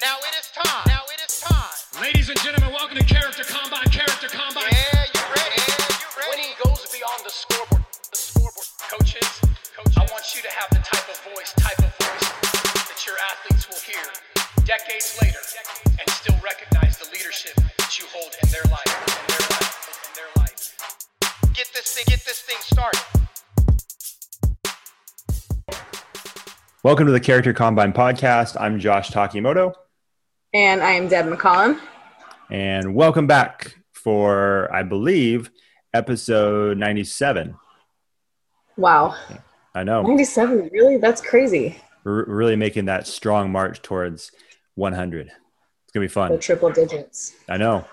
[0.00, 0.84] Now it is time.
[0.88, 2.00] Now it is time.
[2.00, 3.84] Ladies and gentlemen, welcome to Character Combine.
[3.92, 4.72] Character Combine.
[4.72, 5.60] Yeah, you ready?
[5.60, 6.40] Yeah, you ready?
[6.40, 7.84] Winning goes beyond the scoreboard.
[8.08, 8.64] The scoreboard.
[8.88, 9.28] Coaches,
[9.76, 12.26] coaches, I want you to have the type of voice, type of voice
[12.88, 14.00] that your athletes will hear
[14.64, 15.44] decades later
[16.00, 20.12] and still recognize the leadership that you hold in their life, in their life, in
[20.16, 20.72] their life.
[21.52, 22.08] Get this thing.
[22.08, 23.04] Get this thing started.
[26.82, 28.56] Welcome to the Character Combine podcast.
[28.58, 29.74] I'm Josh Takimoto,
[30.52, 31.80] And I am Deb McCollum.
[32.50, 35.50] and welcome back for, I believe,
[35.94, 37.54] episode 97.
[38.76, 39.14] Wow.
[39.74, 40.96] I know 97, really?
[40.96, 41.78] That's crazy.
[42.04, 44.32] we're really making that strong march towards
[44.74, 45.26] 100.
[45.28, 46.32] It's gonna be fun.
[46.32, 47.34] The triple digits.
[47.48, 47.84] I know.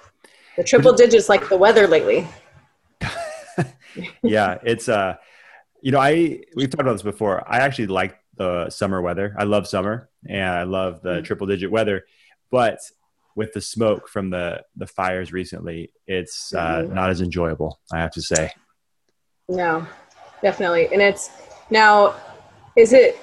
[0.56, 2.28] The triple digits like the weather lately.
[4.22, 5.16] Yeah, it's uh,
[5.82, 7.44] you know, I we've talked about this before.
[7.52, 9.36] I actually like the summer weather.
[9.40, 11.24] I love summer, and I love the Mm.
[11.26, 12.06] triple digit weather,
[12.52, 12.80] but
[13.36, 16.94] with the smoke from the the fires recently, it's uh, Mhm.
[16.94, 17.80] not as enjoyable.
[17.92, 18.52] I have to say.
[19.50, 19.86] No,
[20.42, 20.90] definitely.
[20.92, 21.30] And it's
[21.70, 22.16] now,
[22.76, 23.18] is it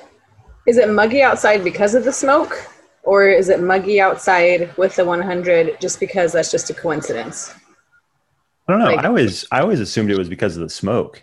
[0.67, 2.55] is it muggy outside because of the smoke?
[3.03, 7.53] Or is it muggy outside with the 100 just because that's just a coincidence?
[8.67, 8.87] I don't know.
[8.87, 11.21] Like- I always I always assumed it was because of the smoke.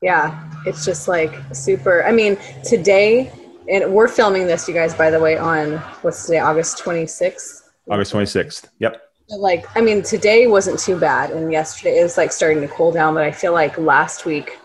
[0.00, 2.04] Yeah, it's just like super.
[2.04, 3.30] I mean, today,
[3.68, 7.62] and we're filming this, you guys, by the way, on what's today, August 26th?
[7.90, 8.68] August 26th.
[8.78, 9.02] Yep.
[9.28, 13.14] like i mean today wasn't too bad and yesterday is like starting to cool down
[13.14, 14.58] but i feel like last week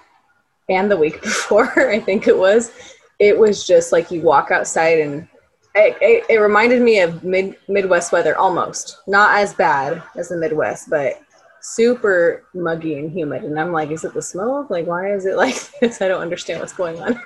[0.69, 2.71] and the week before i think it was
[3.19, 5.27] it was just like you walk outside and
[5.75, 10.37] it, it, it reminded me of mid midwest weather almost not as bad as the
[10.37, 11.21] midwest but
[11.61, 15.35] super muggy and humid and i'm like is it the smoke like why is it
[15.35, 17.21] like this i don't understand what's going on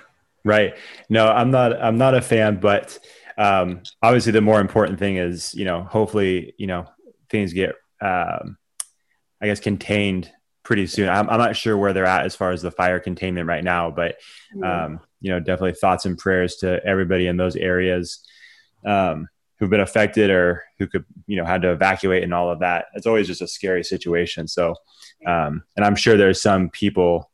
[0.50, 0.76] Right.
[1.10, 1.80] No, I'm not.
[1.80, 2.60] I'm not a fan.
[2.60, 2.98] But
[3.38, 6.88] um, obviously, the more important thing is, you know, hopefully, you know,
[7.30, 8.58] things get, um,
[9.40, 10.32] I guess, contained
[10.64, 11.08] pretty soon.
[11.08, 13.92] I'm, I'm not sure where they're at as far as the fire containment right now,
[13.92, 14.16] but
[14.64, 18.26] um, you know, definitely thoughts and prayers to everybody in those areas
[18.86, 19.28] um,
[19.60, 22.86] who've been affected or who could, you know, had to evacuate and all of that.
[22.96, 24.48] It's always just a scary situation.
[24.48, 24.74] So,
[25.28, 27.30] um, and I'm sure there's some people.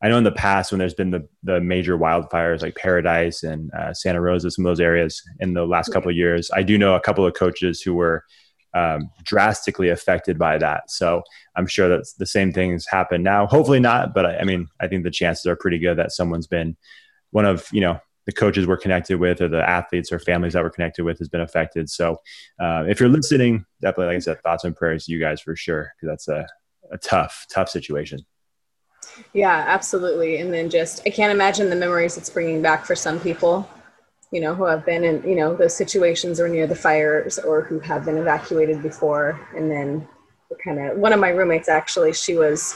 [0.00, 3.72] I know in the past when there's been the the major wildfires like Paradise and
[3.74, 6.78] uh, Santa Rosa, some of those areas in the last couple of years, I do
[6.78, 8.24] know a couple of coaches who were
[8.74, 10.90] um, drastically affected by that.
[10.90, 11.22] So
[11.56, 13.46] I'm sure that the same things happen now.
[13.46, 16.46] Hopefully not, but I, I mean, I think the chances are pretty good that someone's
[16.46, 16.76] been
[17.30, 20.62] one of you know the coaches we're connected with or the athletes or families that
[20.62, 21.88] we're connected with has been affected.
[21.88, 22.18] So
[22.60, 25.56] uh, if you're listening, definitely, like I said, thoughts and prayers to you guys for
[25.56, 26.46] sure because that's a,
[26.92, 28.20] a tough, tough situation.
[29.32, 30.38] Yeah, absolutely.
[30.38, 33.68] And then just, I can't imagine the memories it's bringing back for some people,
[34.30, 37.62] you know, who have been in, you know, those situations or near the fires or
[37.62, 39.38] who have been evacuated before.
[39.56, 40.08] And then
[40.64, 42.74] kind of, one of my roommates actually, she was,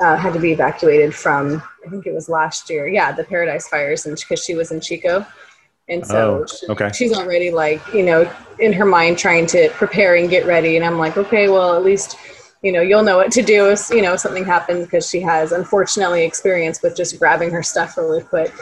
[0.00, 2.86] uh, had to be evacuated from, I think it was last year.
[2.88, 5.26] Yeah, the Paradise Fires, and because she was in Chico.
[5.88, 6.90] And so Oh, she- okay.
[6.92, 10.76] she's already like, you know, in her mind trying to prepare and get ready.
[10.76, 12.16] And I'm like, okay, well, at least
[12.64, 15.52] you know you'll know what to do if you know something happens because she has
[15.52, 18.52] unfortunately experience with just grabbing her stuff really quick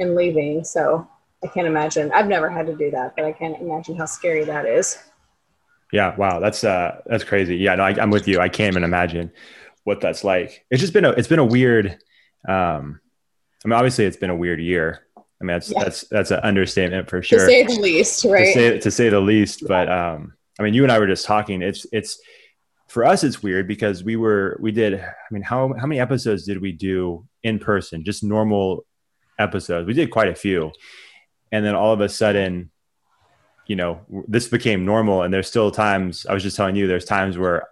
[0.00, 1.06] and leaving so
[1.44, 4.44] i can't imagine i've never had to do that but i can't imagine how scary
[4.44, 4.98] that is
[5.92, 7.56] Yeah, wow, that's uh, that's crazy.
[7.56, 8.40] Yeah, no, I, I'm with you.
[8.40, 9.30] I can't even imagine
[9.84, 10.64] what that's like.
[10.70, 11.86] It's just been a, it's been a weird.
[12.48, 12.98] Um,
[13.62, 15.06] I mean, obviously, it's been a weird year.
[15.16, 15.84] I mean, that's Yeah.
[15.84, 19.08] that's that's an understatement for sure to say the least to right say to say
[19.08, 19.68] the least.
[19.68, 21.62] But um, I mean, you and I were just talking.
[21.62, 22.18] It's it's
[22.94, 24.94] for us, it's weird because we were we did.
[25.00, 28.04] I mean, how how many episodes did we do in person?
[28.04, 28.86] Just normal
[29.36, 29.86] episodes.
[29.86, 30.70] We did quite a few,
[31.50, 32.70] and then all of a sudden
[33.66, 37.04] you know this became normal and there's still times i was just telling you there's
[37.04, 37.66] times where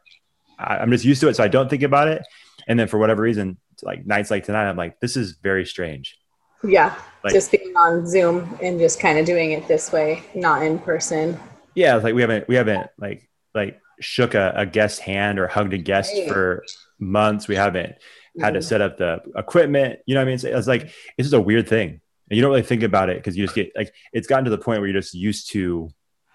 [0.58, 2.22] I, i'm just used to it so i don't think about it
[2.66, 6.18] and then for whatever reason like nights like tonight i'm like this is very strange
[6.64, 10.62] yeah Like- just being on zoom and just kind of doing it this way not
[10.62, 11.38] in person
[11.74, 15.46] yeah it's like we haven't we haven't like like shook a, a guest hand or
[15.49, 16.64] hugged a guest for
[16.99, 17.49] months.
[17.49, 17.94] We haven't
[18.40, 18.64] had to Mhm.
[18.64, 20.00] set up the equipment.
[20.06, 20.34] You know what i mean?
[20.34, 20.82] It's, it's like
[21.16, 22.00] it's just a weird thing.
[22.31, 24.50] And you don't really think about it because you just get like it's gotten to
[24.50, 25.88] the point where you're just used to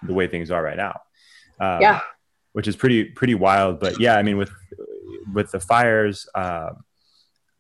[0.04, 1.00] the way things are right now.
[1.60, 2.02] Um, yeah.
[2.54, 3.80] which is pretty pretty wild.
[3.80, 4.52] But yeah, I mean with
[5.34, 6.84] with the fires, um,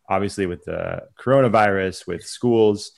[0.09, 2.91] obviously with the coronavirus, with schools,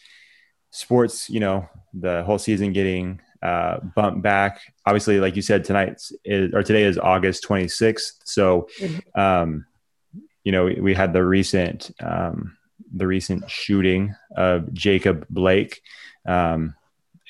[0.71, 4.61] sports, you know, the whole season getting uh, bumped back.
[4.85, 8.19] Obviously, like you said, tonight is or today is August 26th.
[8.25, 9.19] So, Mhm.
[9.19, 9.65] um,
[10.43, 12.57] you know, we, we had the recent um,
[12.95, 15.81] the recent shooting of Jacob Blake.
[16.25, 16.75] Um,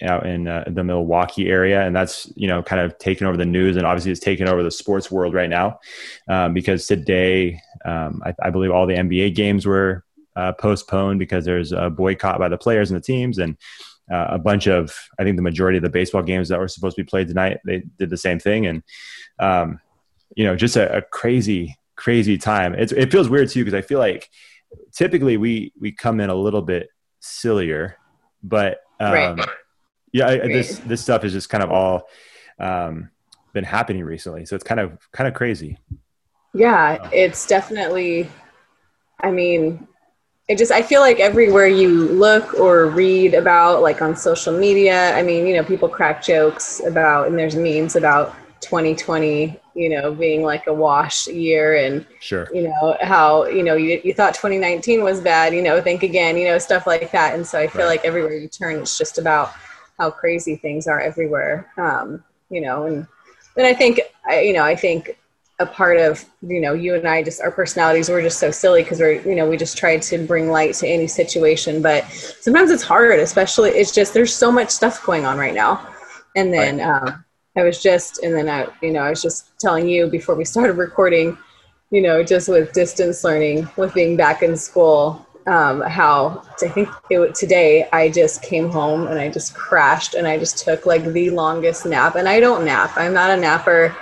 [0.01, 3.45] out in uh, the Milwaukee area, and that's you know kind of taken over the
[3.45, 5.79] news, and obviously it's taken over the sports world right now
[6.27, 10.03] um, because today um, I, I, believe all the NBA games were
[10.35, 13.57] uh, postponed because there's a boycott by the players and the teams, and
[14.11, 16.95] uh, a bunch of I think the majority of the baseball games that were supposed
[16.95, 18.83] to be played tonight they did the same thing, and
[19.39, 19.79] um,
[20.35, 22.73] you know just a, a crazy crazy time.
[22.75, 24.29] It's, it feels weird too because I feel like
[24.93, 26.89] typically we we come in a little bit
[27.19, 27.97] sillier,
[28.41, 29.49] but um, right.
[30.13, 32.07] yeah, I, this this stuff is just kind of all
[32.59, 33.09] um,
[33.53, 35.77] been happening recently, so it's kind of kind of crazy.
[36.53, 38.29] Yeah, it's definitely.
[39.21, 39.85] I mean,
[40.49, 45.15] it just I feel like everywhere you look or read about, like on social media,
[45.15, 50.13] I mean, you know, people crack jokes about, and there's memes about 2020 you know
[50.13, 54.33] being like a wash year and sure you know how you know you, you thought
[54.33, 57.65] 2019 was bad you know think again you know stuff like that and so i
[57.65, 57.87] feel right.
[57.87, 59.53] like everywhere you turn it's just about
[59.97, 63.07] how crazy things are everywhere um you know and
[63.55, 65.17] then i think I, you know i think
[65.59, 68.81] a part of you know you and i just our personalities we're just so silly
[68.81, 72.71] because we're you know we just try to bring light to any situation but sometimes
[72.71, 75.85] it's hard especially it's just there's so much stuff going on right now
[76.35, 76.87] and then right.
[76.87, 77.25] um
[77.59, 80.45] I was just, and then I, you know, I was just telling you before we
[80.45, 81.37] started recording,
[81.91, 86.89] you know, just with distance learning, with being back in school, um, how I think
[87.09, 91.03] it, today I just came home and I just crashed and I just took like
[91.05, 92.15] the longest nap.
[92.15, 92.91] And I don't nap.
[92.95, 93.95] I'm not a napper.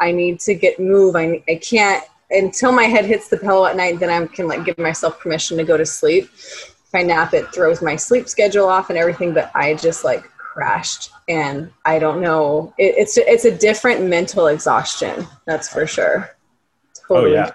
[0.00, 1.16] I need to get move.
[1.16, 4.00] I I can't until my head hits the pillow at night.
[4.00, 6.30] Then I can like give myself permission to go to sleep.
[6.34, 9.34] If I nap, it throws my sleep schedule off and everything.
[9.34, 10.24] But I just like
[10.54, 16.30] crashed and i don't know it, it's it's a different mental exhaustion that's for sure
[17.08, 17.32] totally.
[17.32, 17.50] oh yeah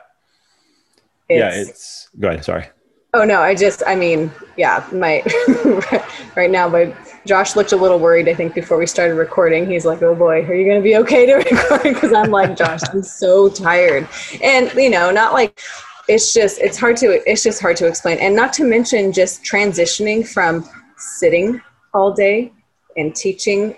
[1.29, 2.67] it's, yeah it's go ahead sorry
[3.13, 5.23] oh no i just i mean yeah my
[6.35, 6.93] right now my
[7.25, 10.43] josh looked a little worried i think before we started recording he's like oh boy
[10.45, 14.07] are you going to be okay to record because i'm like josh i'm so tired
[14.43, 15.59] and you know not like
[16.07, 19.43] it's just it's hard to it's just hard to explain and not to mention just
[19.43, 20.67] transitioning from
[20.97, 21.61] sitting
[21.93, 22.51] all day
[22.97, 23.75] and teaching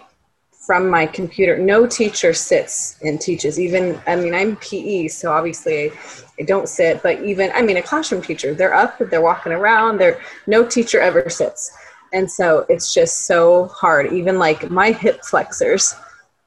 [0.72, 1.58] from my computer.
[1.58, 3.60] No teacher sits and teaches.
[3.60, 5.92] Even, I mean, I'm PE, so obviously
[6.40, 9.98] I, don't sit, but even, I mean, a classroom teacher, they're up, they're walking around,
[9.98, 11.72] they're, no teacher ever sits.
[12.14, 14.12] And so it's just so hard.
[14.14, 15.96] Even like my hip flexors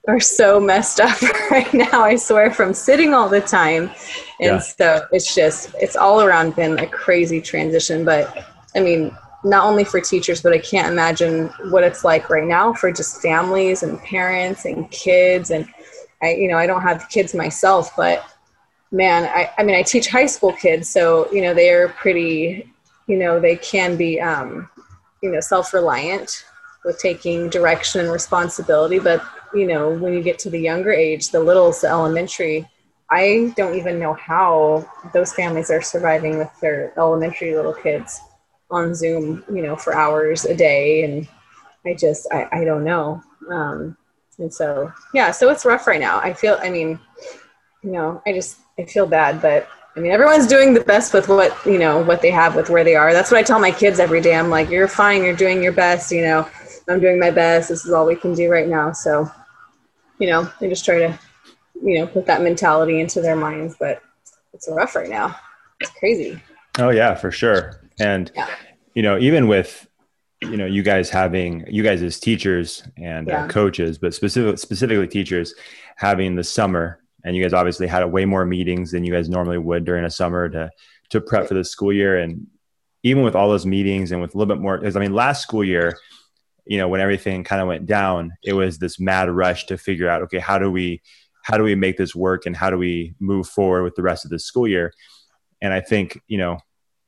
[0.08, 1.20] are so messed up
[1.50, 3.90] right now, I swear, from sitting all the time.
[4.40, 4.58] And yeah.
[4.58, 8.04] so it's just, it's all around been a crazy transition.
[8.04, 8.46] But
[8.76, 12.72] I mean, not only for teachers, but I can't imagine what it's like right now
[12.72, 15.50] for just families and parents and kids.
[15.50, 15.68] And
[16.22, 18.24] I, you know, I don't have kids myself, but
[18.90, 22.72] man, I, I mean, I teach high school kids, so you know, they are pretty,
[23.06, 24.68] you know, they can be, um,
[25.24, 26.44] you know, self-reliant
[26.84, 28.98] with taking direction and responsibility.
[28.98, 29.24] But
[29.54, 32.68] you know, when you get to the younger age, the littles, the elementary,
[33.10, 38.20] I don't even know how those families are surviving with their elementary little kids
[38.70, 41.04] on Zoom, you know, for hours a day.
[41.04, 41.28] And
[41.86, 43.22] I just, I, I don't know.
[43.50, 43.96] Um,
[44.38, 46.18] and so, yeah, so it's rough right now.
[46.18, 46.98] I feel, I mean,
[47.82, 51.28] you know, I just, I feel bad, but I mean, everyone's doing the best with
[51.28, 53.12] what, you know, what they have with where they are.
[53.12, 54.34] That's what I tell my kids every day.
[54.34, 55.22] I'm like, you're fine.
[55.22, 56.10] You're doing your best.
[56.10, 56.48] You know,
[56.88, 57.68] I'm doing my best.
[57.68, 58.92] This is all we can do right now.
[58.92, 59.30] So,
[60.18, 61.18] you know, I just try to,
[61.80, 64.02] you know, put that mentality into their minds, but
[64.52, 65.36] it's rough right now.
[65.80, 66.40] It's crazy.
[66.78, 67.88] Oh yeah, for sure.
[68.00, 68.48] And yeah.
[68.94, 69.86] you know, even with
[70.40, 73.44] you know you guys having you guys as teachers and uh, yeah.
[73.44, 75.54] uh, coaches, but specific, specifically teachers
[75.96, 79.58] having the summer, and you guys obviously had way more meetings than you guys normally
[79.58, 80.70] would during a summer to
[81.10, 82.18] to prep for the school year.
[82.18, 82.46] And
[83.02, 85.42] even with all those meetings and with a little bit more, because I mean, last
[85.42, 85.98] school year,
[86.66, 90.08] you know, when everything kind of went down, it was this mad rush to figure
[90.08, 91.02] out, okay, how do we
[91.42, 94.24] how do we make this work and how do we move forward with the rest
[94.24, 94.92] of the school year?
[95.60, 96.58] And I think, you know,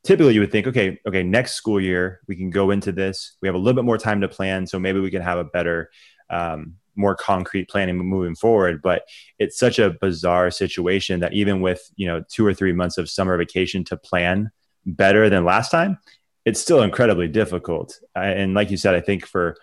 [0.05, 3.37] typically you would think, okay, okay, next school year we can go into this.
[3.41, 5.45] We have a little bit more time to plan, so maybe we can have a
[5.45, 5.91] better,
[6.29, 8.81] um, more concrete planning moving forward.
[8.83, 9.03] But
[9.39, 13.09] it's such a bizarre situation that even with you know two or three months of
[13.09, 14.51] summer vacation to plan
[14.85, 15.99] better than last time,
[16.45, 17.99] it's still incredibly difficult.
[18.15, 19.57] and like you said, I think for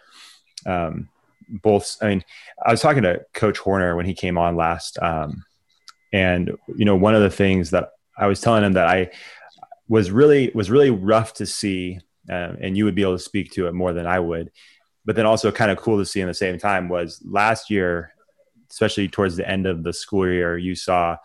[0.65, 1.09] um,
[1.49, 2.23] both, I mean,
[2.65, 5.43] I was talking to Coach Horner when he came on last, um,
[6.11, 9.11] and you know, one of the things that I was telling him that I
[9.87, 11.99] was really was really rough to see,
[12.29, 14.51] um, and you would be able to speak to it more than I would.
[15.05, 18.13] But then also kind of cool to see in the same time was last year,
[18.71, 21.17] especially towards the end of the school year, you saw,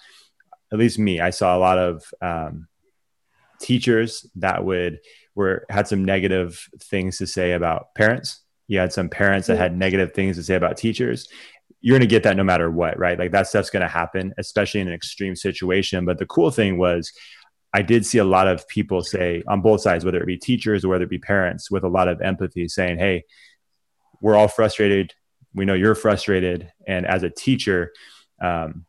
[0.73, 2.69] at least me, I saw a lot of um,
[3.61, 5.01] teachers that would
[5.35, 8.41] were had some negative things to say about parents.
[8.67, 11.29] You had some parents that had negative things to say about teachers.
[11.81, 13.19] You're going to get that no matter what right?
[13.19, 16.05] Like that stuff's going to happen especially in an extreme situation.
[16.05, 17.13] But the cool thing was
[17.75, 20.85] i did see a lot of people say on both sides whether it be teachers
[20.85, 23.23] or whether it be parents with a lot of empathy saying hey
[24.21, 25.15] we're all frustrated.
[25.55, 26.73] We know you're frustrated.
[26.87, 27.93] And as a teacher
[28.41, 28.85] um,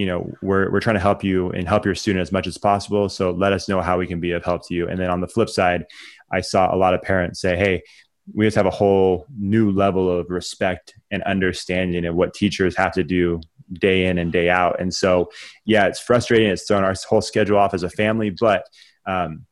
[0.00, 2.56] you know we're, we're trying to help you and help your student as much as
[2.56, 3.10] possible.
[3.10, 4.88] So let us know how we can be of help to you.
[4.88, 5.84] And then on the flip side
[6.32, 7.82] i saw a lot of parents say hey
[8.32, 12.92] we just have a whole new level of respect and understanding of what teachers have
[12.92, 13.40] to do
[13.72, 14.80] day in and day out.
[14.80, 15.30] And so
[15.66, 16.48] yeah it's frustrating.
[16.48, 18.64] It's thrown our whole schedule off as a family but
[19.06, 19.44] um,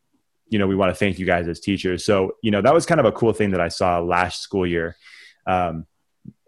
[0.49, 2.06] you know we want to thank you guys as teachers.
[2.06, 4.66] So you know that was kind of a cool thing that i saw last school
[4.66, 4.97] year
[5.48, 5.86] um,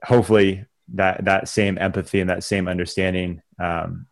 [0.04, 0.64] hopefully
[0.94, 4.06] that that same empathy and that same understanding um,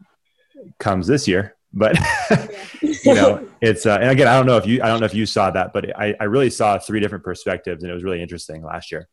[0.79, 1.55] comes this year.
[1.73, 1.97] But
[2.83, 5.15] you know, it's uh, and again, I don't know if you I don't know if
[5.15, 8.23] you saw that, but I, I really saw three different perspectives, and it was really
[8.23, 9.09] interesting last year.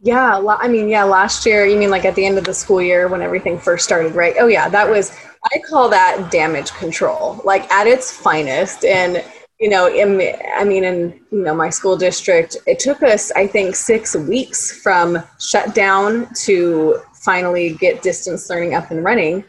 [0.00, 2.80] Yeah, I mean, yeah, last year, you mean like at the end of the school
[2.80, 4.36] year when everything first started, right?
[4.38, 5.12] Oh, yeah, that was,
[5.52, 8.84] I call that damage control, like at its finest.
[8.84, 9.24] And
[9.60, 10.20] you know, in,
[10.56, 14.80] I mean, in you know my school district, it took us, I think, six weeks
[14.82, 19.44] from shutdown to finally get distance learning up and running.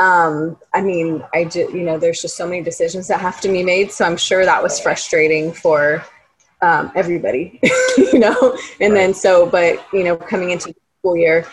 [0.00, 3.48] Um, I mean, I just, you know, there's just so many decisions that have to
[3.48, 3.92] be made.
[3.92, 6.04] So I'm sure that was frustrating for
[6.60, 7.60] um, everybody,
[7.96, 8.58] you know.
[8.80, 9.00] And right.
[9.00, 11.46] then so, but you know, coming into the school year,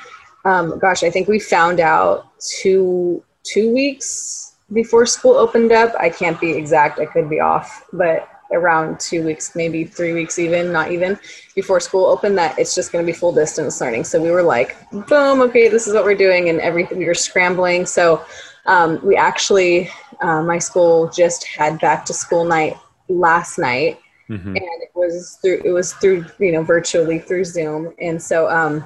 [0.43, 5.93] um, gosh, I think we found out two two weeks before school opened up.
[5.99, 10.37] I can't be exact, I could be off, but around two weeks, maybe three weeks,
[10.37, 11.17] even not even
[11.55, 14.03] before school opened, that it's just going to be full distance learning.
[14.03, 17.13] So we were like, boom, okay, this is what we're doing, and everything we were
[17.13, 17.85] scrambling.
[17.85, 18.25] So
[18.65, 19.89] um, we actually,
[20.21, 23.99] uh, my school just had back to school night last night,
[24.29, 24.49] mm-hmm.
[24.49, 28.49] and it was through it was through you know virtually through Zoom, and so.
[28.49, 28.83] Um,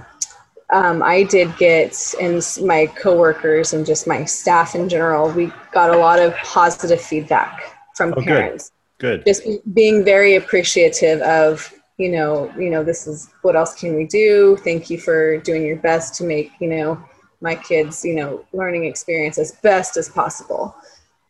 [0.72, 5.94] um, I did get, and my coworkers and just my staff in general, we got
[5.94, 7.62] a lot of positive feedback
[7.96, 8.72] from oh, parents.
[8.98, 9.24] Good.
[9.24, 9.26] good.
[9.26, 14.06] Just being very appreciative of, you know, you know, this is what else can we
[14.06, 14.58] do?
[14.58, 17.04] Thank you for doing your best to make, you know,
[17.42, 20.76] my kids, you know, learning experience as best as possible.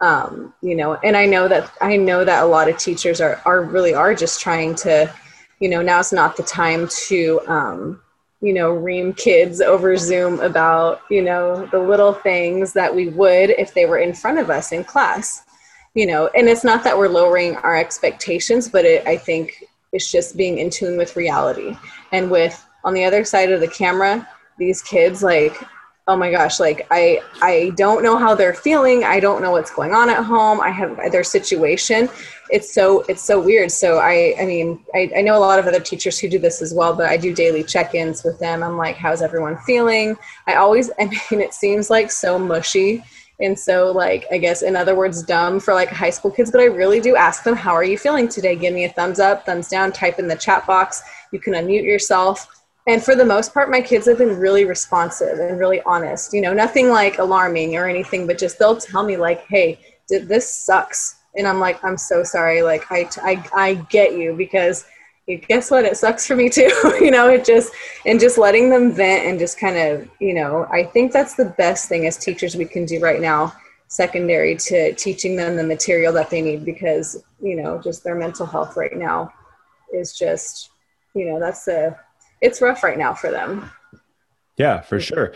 [0.02, 3.42] Um, you know, and I know that I know that a lot of teachers are
[3.46, 5.14] are really are just trying to,
[5.60, 8.02] you know, now it's not the time to um,
[8.46, 13.50] you know, ream kids over Zoom about, you know, the little things that we would
[13.50, 15.44] if they were in front of us in class.
[15.96, 20.12] You know, and it's not that we're lowering our expectations, but it, I think it's
[20.12, 21.76] just being in tune with reality.
[22.12, 25.58] And with on the other side of the camera, these kids like
[26.08, 29.04] oh my gosh like i i don't know how they're feeling.
[29.04, 30.62] I don't know what's going on at home.
[30.62, 32.10] I have their situation.
[32.52, 33.72] It's so it's so weird.
[33.72, 36.62] So i i mean I, I know a lot of other teachers who do this
[36.62, 38.62] as well but i do daily check-ins with them.
[38.62, 40.16] I'm like how's everyone feeling?
[40.48, 43.04] I always i mean it seems like so mushy
[43.42, 46.62] and so like i guess in other words dumb for like high school kids but
[46.62, 48.56] i really do ask them how are you feeling today?
[48.56, 51.02] Give me a thumbs up thumbs down type in the chat box.
[51.32, 52.56] You can unmute yourself
[52.88, 56.42] and for the most part my kids have been really responsive and really honest you
[56.42, 61.16] know nothing like alarming or anything but just they'll tell me like hey this sucks.
[61.36, 64.86] And i'm like i'm so sorry like i i, I get you because
[65.48, 65.86] guess what?
[65.86, 66.70] It sucks for me too.
[67.02, 67.74] You know it just
[68.06, 71.46] and just letting them vent and just kind of you know i think that's the
[71.58, 73.54] best thing as teachers we can do right now
[73.88, 78.46] secondary to teaching them the material that they need because you know just their mental
[78.46, 79.32] health right now
[79.94, 80.72] is just
[81.14, 81.96] you know that's the
[82.46, 83.70] it's rough right now for them.
[84.58, 85.34] Yeah, for sure.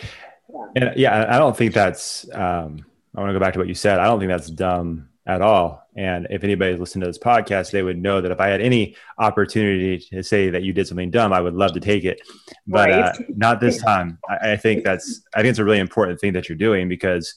[0.54, 0.66] Yeah.
[0.76, 2.86] And yeah, I don't think that's, um,
[3.16, 4.00] I want to go back to what you said.
[4.00, 5.84] I don't think that's dumb at all.
[5.96, 8.96] And if anybody's listening to this podcast, they would know that if I had any
[9.18, 12.22] opportunity to say that you did something dumb, I would love to take it,
[12.68, 13.06] but right.
[13.06, 14.20] uh, not this time.
[14.30, 17.34] I, I, think that's, I think it's a really important thing that you're doing because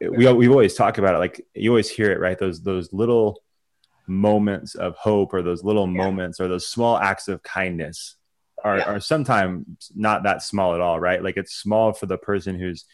[0.00, 1.18] we, we always talk about it.
[1.18, 2.38] Like you always hear it, right?
[2.38, 3.42] Those, those little
[4.06, 5.96] moments of hope or those little yeah.
[5.96, 8.16] moments or those small acts of kindness
[8.64, 8.84] are, yeah.
[8.84, 11.22] are sometimes not that small at all, right?
[11.22, 12.84] Like it's small for the person who's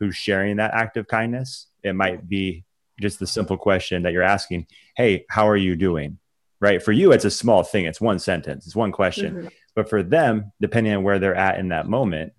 [0.00, 1.68] who's sharing that act of kindness.
[1.82, 2.64] It might be
[3.00, 4.66] just the simple question that you're asking,
[4.96, 6.18] "Hey, how are you doing?"
[6.60, 6.82] Right?
[6.82, 7.84] For you, it's a small thing.
[7.84, 8.66] It's one sentence.
[8.66, 9.34] It's one question.
[9.34, 9.48] Mm-hmm.
[9.74, 12.32] But for them, depending on where they're at in that moment,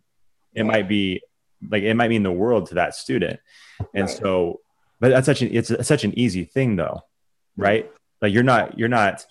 [0.53, 0.63] it yeah.
[0.63, 1.21] might be
[1.69, 3.39] like it might mean the world to that student.
[3.93, 4.17] And right.
[4.17, 4.61] so,
[4.99, 7.01] but that's such an it's such an easy thing, though,
[7.57, 7.91] right?
[8.21, 9.25] Like you're not you're not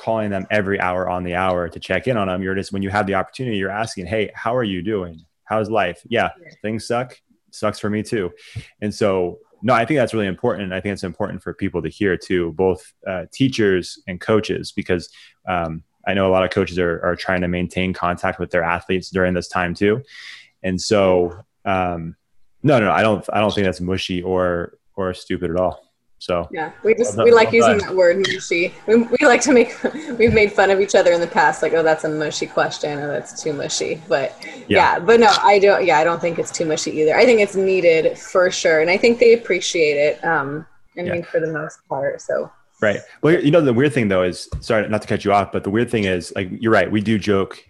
[0.00, 2.42] calling them every hour on the hour to check in on them.
[2.42, 5.20] You're just when you have the opportunity, you're asking, "Hey, how are you doing?
[5.44, 6.30] How's life?" Yeah,
[6.62, 7.20] things suck.
[7.50, 8.32] Sucks for me too.
[8.80, 10.72] And so, no, I think that's really important.
[10.72, 15.10] I think it's important for people to hear too, both uh, teachers and coaches, because
[15.46, 18.62] um, I know a lot of coaches are, are trying to maintain contact with their
[18.62, 20.02] athletes during this time too.
[20.62, 22.16] And so, um,
[22.62, 25.89] no, no, no, I don't, I don't think that's mushy or, or stupid at all.
[26.20, 28.74] So yeah, we just we like using that word mushy.
[28.86, 29.82] We, we like to make
[30.18, 32.98] we've made fun of each other in the past, like oh that's a mushy question,
[32.98, 34.02] or that's too mushy.
[34.06, 34.56] But yeah.
[34.68, 35.84] yeah, but no, I don't.
[35.84, 37.16] Yeah, I don't think it's too mushy either.
[37.16, 40.22] I think it's needed for sure, and I think they appreciate it.
[40.22, 40.66] Um,
[40.98, 42.20] I mean, for the most part.
[42.20, 43.00] So Right.
[43.22, 45.64] Well, you know, the weird thing though is, sorry, not to cut you off, but
[45.64, 46.90] the weird thing is, like, you're right.
[46.90, 47.62] We do joke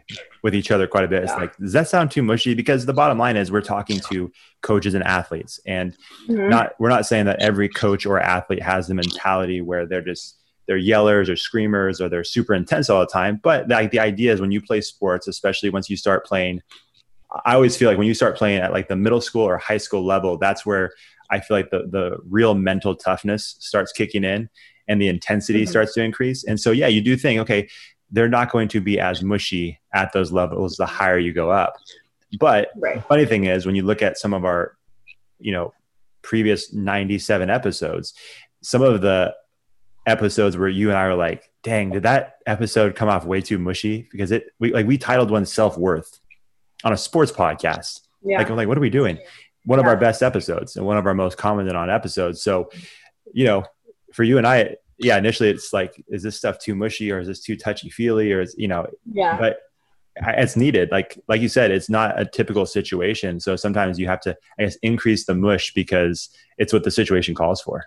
[0.42, 1.24] with each other quite a bit.
[1.24, 2.54] It's like, does that sound too mushy?
[2.54, 4.30] Because the bottom line is, we're talking to
[4.62, 5.96] coaches and athletes, and
[6.28, 6.48] mm-hmm.
[6.48, 10.36] not we're not saying that every coach or athlete has the mentality where they're just
[10.66, 13.40] they're yellers or screamers or they're super intense all the time.
[13.42, 16.62] But like the idea is, when you play sports, especially once you start playing,
[17.44, 19.78] I always feel like when you start playing at like the middle school or high
[19.78, 20.92] school level, that's where
[21.30, 24.48] I feel like the the real mental toughness starts kicking in
[24.90, 25.70] and the intensity mm-hmm.
[25.70, 26.42] starts to increase.
[26.42, 27.68] And so, yeah, you do think, okay,
[28.10, 31.76] they're not going to be as mushy at those levels the higher you go up.
[32.40, 33.02] But right.
[33.06, 34.76] funny thing is, when you look at some of our,
[35.38, 35.72] you know,
[36.22, 38.14] previous 97 episodes,
[38.62, 39.32] some of the
[40.06, 43.58] episodes where you and I were like, dang, did that episode come off way too
[43.58, 44.08] mushy?
[44.10, 46.18] Because it, we like, we titled one self worth
[46.82, 48.00] on a sports podcast.
[48.22, 48.38] Yeah.
[48.38, 49.18] Like, I'm like, what are we doing?
[49.66, 49.84] One yeah.
[49.84, 52.42] of our best episodes and one of our most commented on episodes.
[52.42, 52.70] So,
[53.32, 53.64] you know,
[54.20, 57.26] for you and I, yeah, initially it's like, is this stuff too mushy or is
[57.26, 59.60] this too touchy feely or is, you know, yeah, but
[60.36, 60.90] it's needed.
[60.90, 63.40] Like, like you said, it's not a typical situation.
[63.40, 67.34] So sometimes you have to, I guess, increase the mush because it's what the situation
[67.34, 67.86] calls for.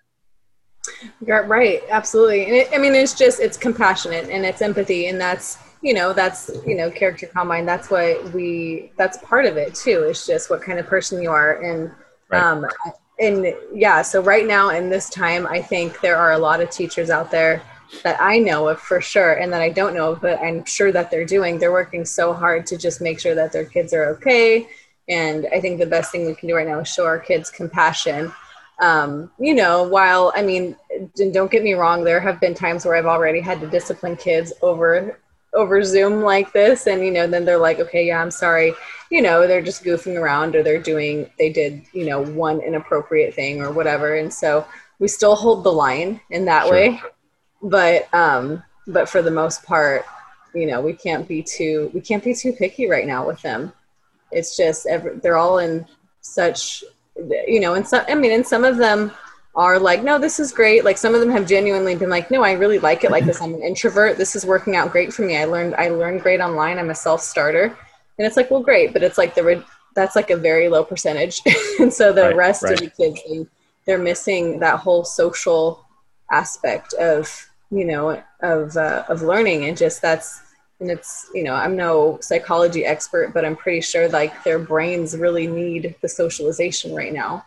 [1.23, 1.83] You're right.
[1.91, 2.45] Absolutely.
[2.45, 5.05] And it, I mean, it's just, it's compassionate and it's empathy.
[5.05, 7.67] And that's, you know, that's, you know, character combine.
[7.67, 10.01] That's what we, that's part of it too.
[10.09, 11.61] It's just what kind of person you are.
[11.61, 11.91] And,
[12.31, 12.41] right.
[12.41, 12.65] um,
[13.19, 16.69] and yeah, so right now in this time, I think there are a lot of
[16.69, 17.61] teachers out there
[18.01, 20.91] that I know of for sure and that I don't know of, but I'm sure
[20.91, 21.59] that they're doing.
[21.59, 24.67] They're working so hard to just make sure that their kids are okay.
[25.07, 27.51] And I think the best thing we can do right now is show our kids
[27.51, 28.33] compassion.
[28.79, 30.75] Um, you know, while I mean,
[31.31, 34.53] don't get me wrong, there have been times where I've already had to discipline kids
[34.61, 35.19] over
[35.53, 38.73] over Zoom like this, and you know, then they're like, okay, yeah, I'm sorry,
[39.13, 43.35] you know they're just goofing around or they're doing they did you know one inappropriate
[43.35, 44.15] thing or whatever.
[44.15, 44.65] And so
[44.97, 46.73] we still hold the line in that sure.
[46.73, 47.01] way.
[47.61, 50.03] But um but for the most part
[50.55, 53.71] you know we can't be too we can't be too picky right now with them.
[54.31, 55.85] It's just every, they're all in
[56.21, 56.83] such
[57.47, 59.11] you know and some i mean and some of them
[59.53, 60.83] are like no this is great.
[60.83, 63.39] Like some of them have genuinely been like no i really like it like this.
[63.39, 64.17] I'm an introvert.
[64.17, 65.37] This is working out great for me.
[65.37, 66.79] I learned i learned great online.
[66.79, 67.77] I'm a self-starter
[68.17, 69.63] and it's like well great but it's like the
[69.95, 71.41] that's like a very low percentage.
[71.79, 72.73] And so the right, rest right.
[72.73, 73.45] of the kids they,
[73.85, 75.85] they're missing that whole social
[76.31, 79.65] aspect of you know of uh, of learning.
[79.65, 80.41] And just that's
[80.79, 85.15] and it's you know i'm no psychology expert but i'm pretty sure like their brains
[85.15, 87.45] really need the socialization right now.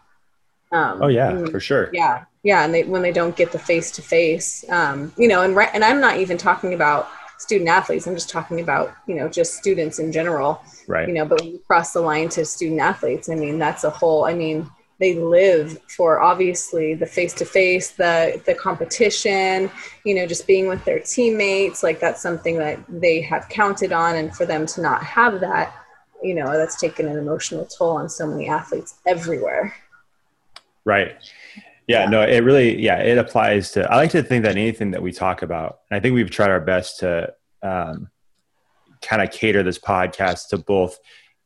[0.73, 1.91] Um, oh yeah and, for sure.
[1.93, 5.55] yeah yeah and they when they don't get the face to face you know and
[5.55, 8.07] right and i'm not even talking about student athletes.
[8.07, 10.63] I'm just talking about, you know, just students in general.
[10.87, 11.09] Right.
[11.09, 13.91] You know, but when you cross the line to student athletes, I mean, that's a
[13.91, 19.71] whole, I mean, they live for obviously the face to face, the the competition,
[20.05, 24.17] you know, just being with their teammates, like that's something that they have counted on
[24.17, 25.75] and for them to not have that,
[26.23, 29.75] you know, that's taken an emotional toll on so many athletes everywhere.
[30.87, 31.17] Right.
[31.87, 33.91] Yeah, no, it really, yeah, it applies to.
[33.91, 36.51] I like to think that anything that we talk about, and I think we've tried
[36.51, 38.11] our best to um,
[39.03, 40.99] kind of cater this podcast to both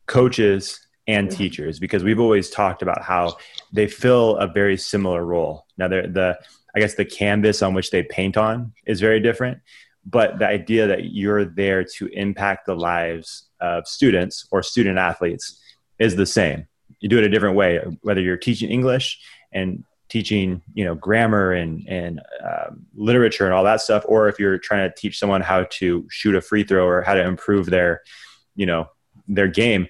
[0.07, 1.37] coaches and mm-hmm.
[1.37, 3.37] teachers because we've always talked about how
[3.73, 5.67] they fill a very similar role.
[5.77, 6.39] Now, the
[6.75, 9.59] I guess the canvas on which they paint on is very different,
[10.07, 15.61] but the idea that you're there to impact the lives of students or student athletes
[15.99, 16.67] is the same.
[17.01, 19.19] You do it a different way, whether you're teaching English
[19.53, 24.39] and teaching you know grammar and and um, literature and all that stuff or if
[24.39, 27.67] you're trying to teach someone how to shoot a free throw or how to improve
[27.67, 28.03] their
[28.57, 28.87] you know
[29.29, 29.87] their game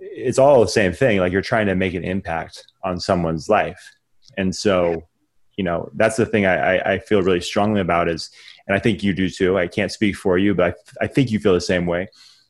[0.00, 1.18] it's all the same thing.
[1.18, 3.94] Like you're trying to make an impact on someone's life.
[4.36, 5.08] And so
[5.56, 8.30] you know that's the thing I, I feel really strongly about is
[8.68, 11.32] and i think you do too i can't speak for you but I, I think
[11.32, 12.06] you feel the same way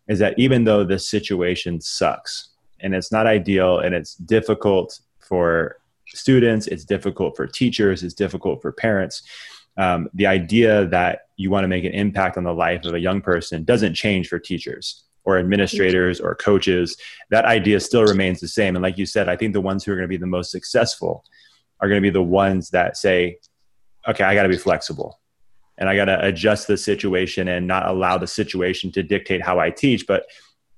[0.08, 5.77] is that even though the situation sucks and it's not ideal and it's difficult for
[6.14, 9.22] students, it's difficult for teachers, it's difficult for parents.
[9.76, 13.00] Um, the idea that you want to make an impact on the life of a
[13.00, 16.96] young person doesn't change for teachers or administrators or coaches.
[17.30, 18.74] That idea still remains the same.
[18.74, 20.50] And like you said, I think the ones who are going to be the most
[20.50, 21.24] successful
[21.80, 23.38] are going to be the ones that say,
[24.08, 25.20] okay, I got to be flexible.
[25.78, 29.58] and I got to adjust the situation and not allow the situation to dictate how
[29.60, 30.26] I teach, but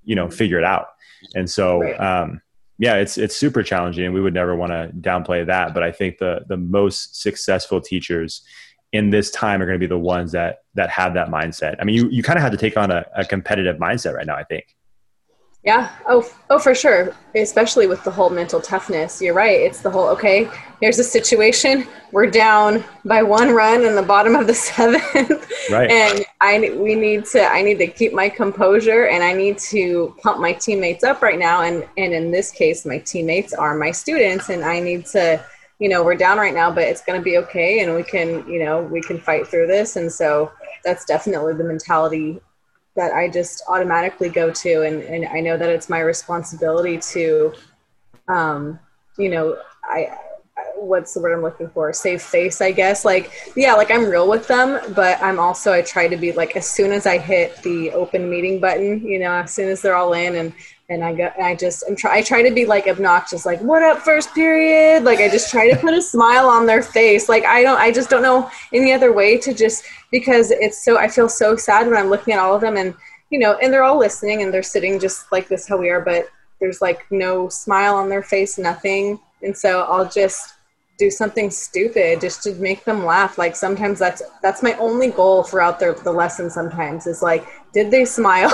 [0.04, 0.88] you know, figure it out.
[1.34, 2.40] And so, um,
[2.80, 5.74] yeah, it's it's super challenging, and we would never want to downplay that.
[5.74, 8.40] But I think the the most successful teachers
[8.90, 11.76] in this time are going to be the ones that that have that mindset.
[11.78, 14.26] I mean, you you kind of have to take on a, a competitive mindset right
[14.26, 14.34] now.
[14.34, 14.74] I think.
[15.62, 15.90] Yeah.
[16.08, 17.14] Oh, oh, for sure.
[17.34, 19.20] Especially with the whole mental toughness.
[19.20, 19.60] You're right.
[19.60, 20.48] It's the whole okay.
[20.80, 21.86] Here's a situation.
[22.12, 25.90] We're down by one run in the bottom of the seventh, Right.
[25.90, 27.44] and I we need to.
[27.44, 31.38] I need to keep my composure, and I need to pump my teammates up right
[31.38, 31.62] now.
[31.62, 35.44] And and in this case, my teammates are my students, and I need to.
[35.78, 38.48] You know, we're down right now, but it's going to be okay, and we can.
[38.48, 39.96] You know, we can fight through this.
[39.96, 40.52] And so
[40.84, 42.40] that's definitely the mentality
[42.96, 47.52] that I just automatically go to, and, and I know that it's my responsibility to,
[48.28, 48.78] um,
[49.16, 50.16] you know, I,
[50.80, 51.92] what's the word I'm looking for?
[51.92, 53.04] Save face, I guess.
[53.04, 56.56] Like, yeah, like I'm real with them, but I'm also I try to be like
[56.56, 59.94] as soon as I hit the open meeting button, you know, as soon as they're
[59.94, 60.52] all in, and
[60.88, 63.82] and I go, I just I'm try I try to be like obnoxious, like what
[63.82, 65.04] up, first period.
[65.04, 67.28] Like I just try to put a smile on their face.
[67.28, 70.98] Like I don't, I just don't know any other way to just because it's so
[70.98, 72.94] I feel so sad when I'm looking at all of them and
[73.30, 76.00] you know, and they're all listening and they're sitting just like this how we are,
[76.00, 79.20] but there's like no smile on their face, nothing.
[79.42, 80.54] And so I'll just
[81.00, 83.38] do something stupid just to make them laugh.
[83.38, 87.90] Like sometimes that's that's my only goal throughout the the lesson sometimes is like, did
[87.90, 88.52] they smile?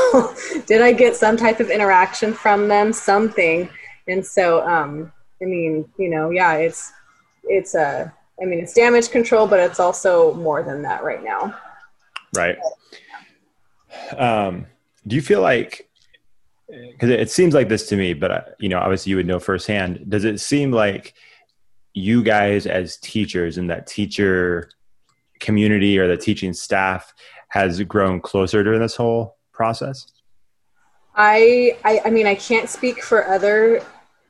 [0.67, 2.93] did I get some type of interaction from them?
[2.93, 3.69] Something.
[4.07, 6.93] And so um I mean, you know, yeah, it's
[7.43, 11.59] it's a I mean, it's damage control, but it's also more than that right now.
[12.35, 12.59] Right.
[14.17, 14.67] Um,
[15.07, 15.89] do you feel like,
[16.69, 19.39] because it seems like this to me, but uh, you know, obviously you would know
[19.39, 20.05] firsthand.
[20.09, 21.15] Does it seem like
[21.97, 24.69] you guys as teachers and that teacher
[25.41, 27.15] community or the teaching staff
[27.49, 30.07] has grown closer during this whole process?
[31.15, 33.83] I, I, I mean, I can't speak for other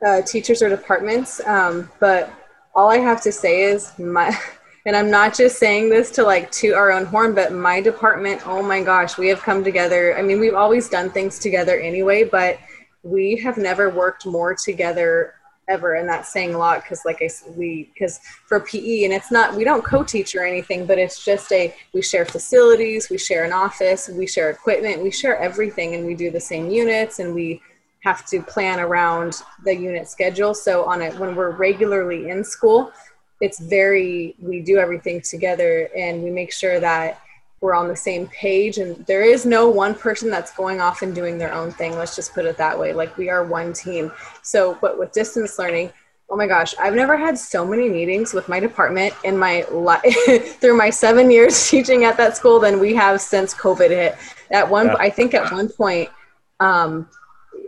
[0.06, 2.30] uh, teachers or departments, um, but
[2.72, 4.38] all I have to say is my,
[4.86, 8.46] and I'm not just saying this to like toot our own horn, but my department,
[8.46, 10.16] oh my gosh, we have come together.
[10.16, 12.60] I mean, we've always done things together anyway, but
[13.02, 15.34] we have never worked more together
[15.68, 19.32] ever and that's saying a lot because like i we because for pe and it's
[19.32, 23.44] not we don't co-teach or anything but it's just a we share facilities we share
[23.44, 27.34] an office we share equipment we share everything and we do the same units and
[27.34, 27.60] we
[28.06, 30.54] have to plan around the unit schedule.
[30.54, 32.92] So on it when we're regularly in school
[33.40, 37.20] it's very we do everything together and we make sure that
[37.60, 41.14] we're on the same page and there is no one person that's going off and
[41.14, 42.92] doing their own thing let's just put it that way.
[42.92, 44.12] Like we are one team.
[44.42, 45.92] So but with distance learning
[46.28, 50.58] oh my gosh i've never had so many meetings with my department in my life
[50.60, 54.16] through my seven years teaching at that school than we have since covid hit.
[54.50, 56.10] At one i think at one point
[56.58, 57.08] um,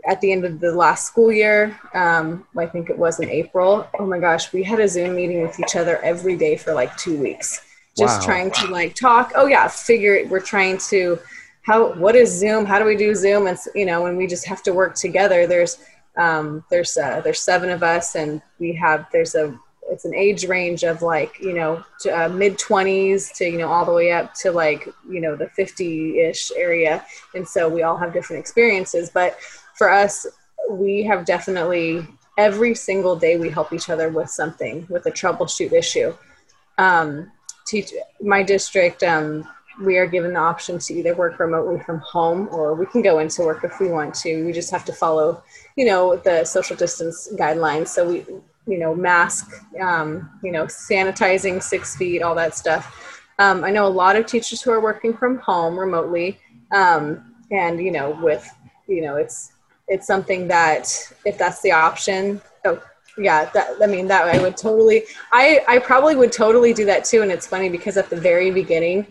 [0.08, 3.88] at the end of the last school year um, i think it was in april
[3.98, 6.96] oh my gosh we had a zoom meeting with each other every day for like
[6.96, 7.67] two weeks
[7.98, 8.26] just Wow.
[8.26, 9.32] trying to like talk.
[9.34, 11.18] Oh yeah figure it we're trying to
[11.62, 12.64] how what is zoom?
[12.64, 13.46] How do we do zoom?
[13.46, 15.78] And you know when we just have to work together there's
[16.16, 19.58] um, there's uh, there's seven of us and we have there's a
[19.90, 23.68] it's an age range of like you know to, uh, mid 20s to you know
[23.68, 27.04] all the way up to like you know the 50ish area.
[27.34, 29.10] And so we all have different experiences.
[29.10, 29.38] But
[29.74, 30.26] for us
[30.70, 32.06] we have definitely
[32.36, 36.14] every single day we help each other with something with a troubleshoot issue.
[36.76, 37.30] Um,
[37.68, 39.46] teach my district um,
[39.80, 43.20] we are given the option to either work remotely from home or we can go
[43.20, 44.44] into work if we want to.
[44.44, 45.42] We just have to follow
[45.76, 47.88] you know the social distance guidelines.
[47.88, 48.24] So we
[48.66, 49.50] you know mask
[49.80, 53.04] um, you know sanitizing six feet all that stuff.
[53.40, 56.40] Um, i know a lot of teachers who are working from home remotely
[56.72, 58.48] um, and you know with
[58.88, 59.52] you know it's
[59.86, 60.88] it's something that
[61.24, 62.82] if that's the option oh
[63.18, 67.04] yeah that i mean that i would totally i i probably would totally do that
[67.04, 69.06] too and it's funny because at the very beginning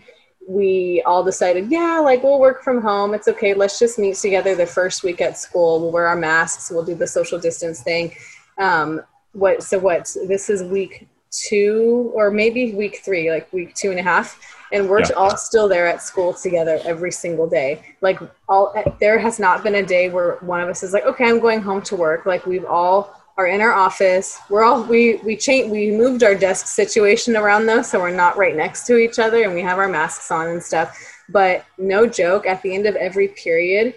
[0.48, 4.54] we all decided yeah like we'll work from home it's okay let's just meet together
[4.54, 8.14] the first week at school we'll wear our masks we'll do the social distance thing
[8.58, 13.90] um what so what this is week two or maybe week three like week two
[13.90, 14.40] and a half
[14.72, 15.12] and we're Yeah.
[15.16, 18.18] all still there at school together every single day like
[18.48, 21.38] all there has not been a day where one of us is like okay i'm
[21.38, 24.38] going home to work like we've all are in our office.
[24.50, 28.36] We're all we we changed we moved our desk situation around though so we're not
[28.36, 30.98] right next to each other and we have our masks on and stuff.
[31.28, 33.94] But no joke at the end of every period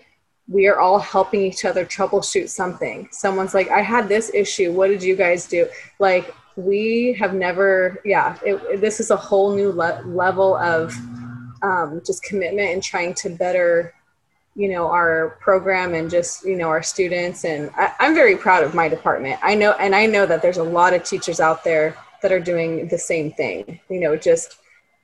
[0.47, 3.07] we are all helping each other troubleshoot something.
[3.11, 4.71] Someone's like i had this issue.
[4.71, 5.67] What did you guys do?
[5.97, 10.95] Like we have never yeah it, this is a whole new le- level of
[11.63, 13.93] um, just commitment and trying to better
[14.55, 17.45] you know our program and just you know our students.
[17.45, 19.39] And I, i'm very proud of my department.
[19.41, 22.39] I know and i know that there's a lot of teachers out there that are
[22.39, 24.57] doing the same thing you know just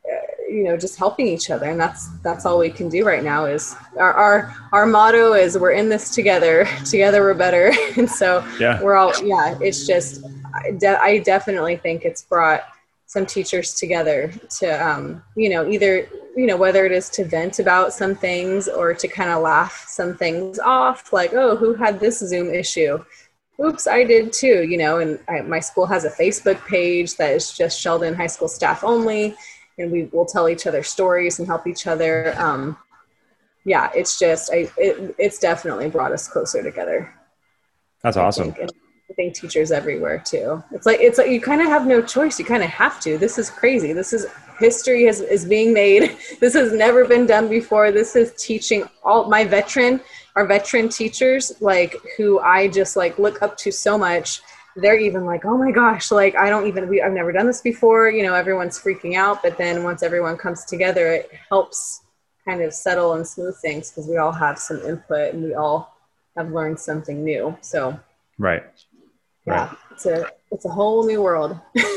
[0.08, 1.66] uh, you know just helping each other.
[1.70, 5.58] And that's that's all we can do right now is our our, our motto is
[5.58, 7.72] we're in this together together we're better.
[7.98, 8.82] And so Yeah.
[8.82, 12.64] we're all yeah it's just I, de- I definitely think it's brought
[13.08, 17.60] some teachers together to um, you know either you know whether it is to vent
[17.60, 22.00] about some things or to kind of laugh some things off like oh who had
[22.00, 23.04] this zoom issue
[23.64, 27.34] oops i did too you know and I, my school has a facebook page that
[27.34, 29.36] is just sheldon high school staff only
[29.78, 32.78] and we will tell each other stories and help each other um,
[33.64, 37.14] yeah it's just I, it, it's definitely brought us closer together
[38.04, 38.54] That's awesome.
[38.60, 38.72] And
[39.10, 40.62] I think teachers everywhere too.
[40.72, 42.38] It's like it's like you kind of have no choice.
[42.38, 43.18] You kind of have to.
[43.18, 43.94] This is crazy.
[43.94, 44.28] This is
[44.60, 46.18] history is, is being made.
[46.40, 47.92] This has never been done before.
[47.92, 50.02] This is teaching all my veteran,
[50.36, 54.42] our veteran teachers, like who I just like look up to so much.
[54.76, 57.62] They're even like, oh my gosh, like I don't even we I've never done this
[57.62, 58.10] before.
[58.10, 62.02] You know, everyone's freaking out, but then once everyone comes together, it helps
[62.46, 65.96] kind of settle and smooth things because we all have some input and we all
[66.36, 67.58] have learned something new.
[67.62, 67.98] So
[68.38, 68.64] Right.
[69.48, 71.60] Yeah it's a it's a whole new world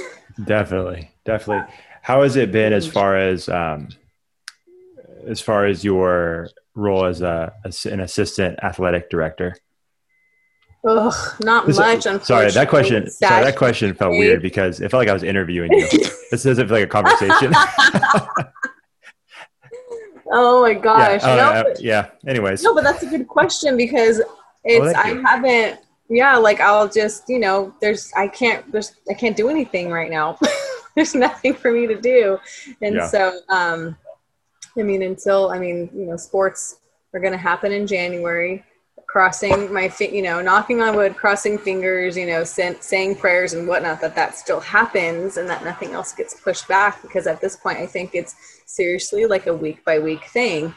[0.45, 1.11] Definitely.
[1.25, 1.73] Definitely.
[2.03, 3.89] How has it been as far as um,
[5.27, 9.57] as far as your role as a as an assistant athletic director?
[10.87, 13.11] Ugh, not This- much sorry, that question.
[13.11, 15.87] Sorry, that question felt weird because it felt like I was interviewing you.
[16.31, 17.53] this doesn't feel like a conversation.
[20.33, 20.79] oh my yeah.
[20.79, 22.07] gosh oh, no, uh, but, yeah.
[22.27, 22.63] Anyways.
[22.63, 24.23] no but that's a good question because
[24.65, 29.14] it's Oh, i haven't yeah like i'll just you know there's i can't there's i
[29.14, 30.37] can't do anything right now
[30.96, 32.37] there's nothing for me to do
[32.83, 33.07] and Yeah.
[33.07, 33.96] so um
[34.77, 36.81] i mean until i mean you know sports
[37.14, 38.64] are going to happen in january
[39.07, 43.53] crossing my fi- you know knocking on wood crossing fingers you know sen- saying prayers
[43.55, 47.40] and whatnot that that still happens and that nothing else gets pushed back because at
[47.40, 48.35] this point i think it's
[48.66, 50.73] seriously like a week by week thing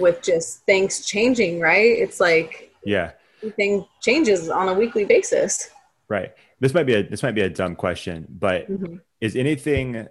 [0.00, 3.12] with just things changing right it's like Yeah.
[3.42, 5.70] Everything changes on a weekly basis
[6.10, 6.32] Right.
[6.58, 9.02] This might be a this might be a dumb question, but Mhm.
[9.20, 10.08] is anything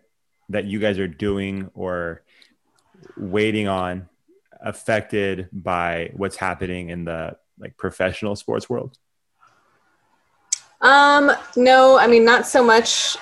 [0.49, 2.21] that you guys are doing or
[3.17, 4.07] waiting on
[4.61, 8.95] affected by what's happening in the like professional sports world?
[10.81, 13.17] Um, no, I mean not so much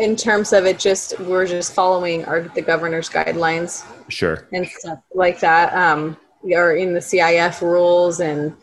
[0.00, 0.78] in terms of it.
[0.78, 4.48] Just we're just following our the governor's guidelines Sure.
[4.54, 5.74] and stuff like that.
[5.74, 8.56] Um, we are in the CIF rules, and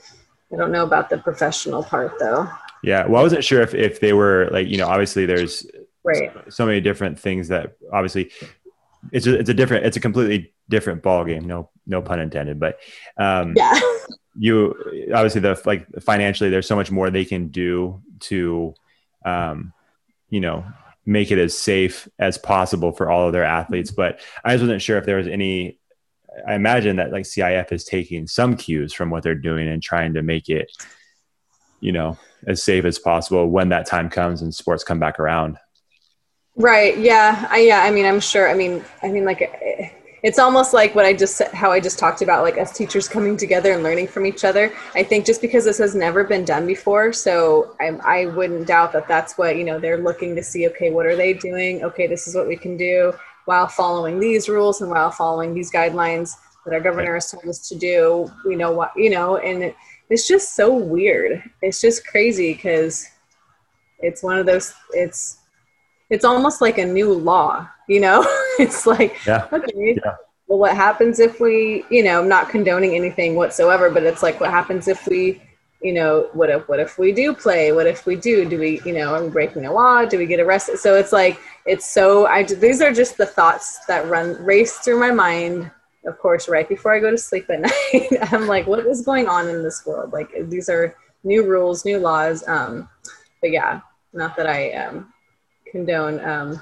[0.56, 2.48] I don't know about the professional part though.
[2.82, 3.06] Yeah.
[3.08, 5.68] Well, I wasn't sure if if they were like you know obviously there's
[6.04, 6.32] Right.
[6.54, 8.32] so many different things that obviously
[9.12, 11.46] it's a, it's a different it's a completely different ball game.
[11.46, 12.80] No no pun intended, but
[13.18, 13.74] um, Yeah.
[14.38, 14.76] you
[15.14, 18.74] obviously the like financially there's so much more they can do to
[19.26, 19.74] um
[20.30, 20.64] you know
[21.06, 24.82] make it as safe as possible for all of their athletes but i just wasn't
[24.82, 25.80] sure if there was any
[26.48, 30.14] i imagine that like cif is taking some cues from what they're doing and trying
[30.14, 30.72] to make it
[31.80, 32.18] you know
[32.48, 35.58] as safe as possible when that time comes and sports come back around
[36.56, 36.98] Right.
[36.98, 37.48] Yeah.
[37.50, 37.82] I, yeah.
[37.82, 38.50] I mean, I'm sure.
[38.50, 39.42] I mean, I mean, like,
[40.24, 43.38] it's almost like what I just how I just talked about, like us teachers coming
[43.38, 44.74] together and learning from each other.
[44.96, 48.94] I think just because this has never been done before, so I, I wouldn't doubt
[48.94, 50.68] that that's what you know they're looking to see.
[50.70, 51.84] Okay, what are they doing?
[51.84, 53.14] Okay, this is what we can do
[53.46, 57.68] while following these rules and while following these guidelines that our governor has told us
[57.70, 58.32] to do.
[58.46, 58.92] You know what?
[58.96, 59.76] You know, and it,
[60.10, 61.44] it's just so weird.
[61.62, 63.08] It's just crazy because
[64.00, 64.74] it's one of those.
[64.92, 65.38] It's
[66.10, 68.24] it's almost like a new law, you know?
[68.60, 69.48] it's like, Yeah.
[69.52, 70.16] okay, Yeah.
[70.48, 74.40] well, what happens if we, you know, I'm not condoning anything whatsoever, but it's like,
[74.40, 75.42] what happens if we,
[75.86, 77.72] you know, what if, what if we do play?
[77.72, 78.50] What if we do?
[78.50, 80.04] Do we, you know, are we breaking the law?
[80.04, 80.80] Do we get arrested?
[80.80, 85.00] So it's like, it's so, I, these are just the thoughts that run, race through
[85.00, 85.70] my mind.
[86.08, 87.62] Of course, right before I go to sleep at
[87.94, 90.12] night, I'm like, what is going on in this world?
[90.12, 92.44] Like, these are new rules, new laws.
[92.48, 92.90] Um,
[93.40, 95.14] but yeah, not that I, um,
[95.72, 96.60] condone um,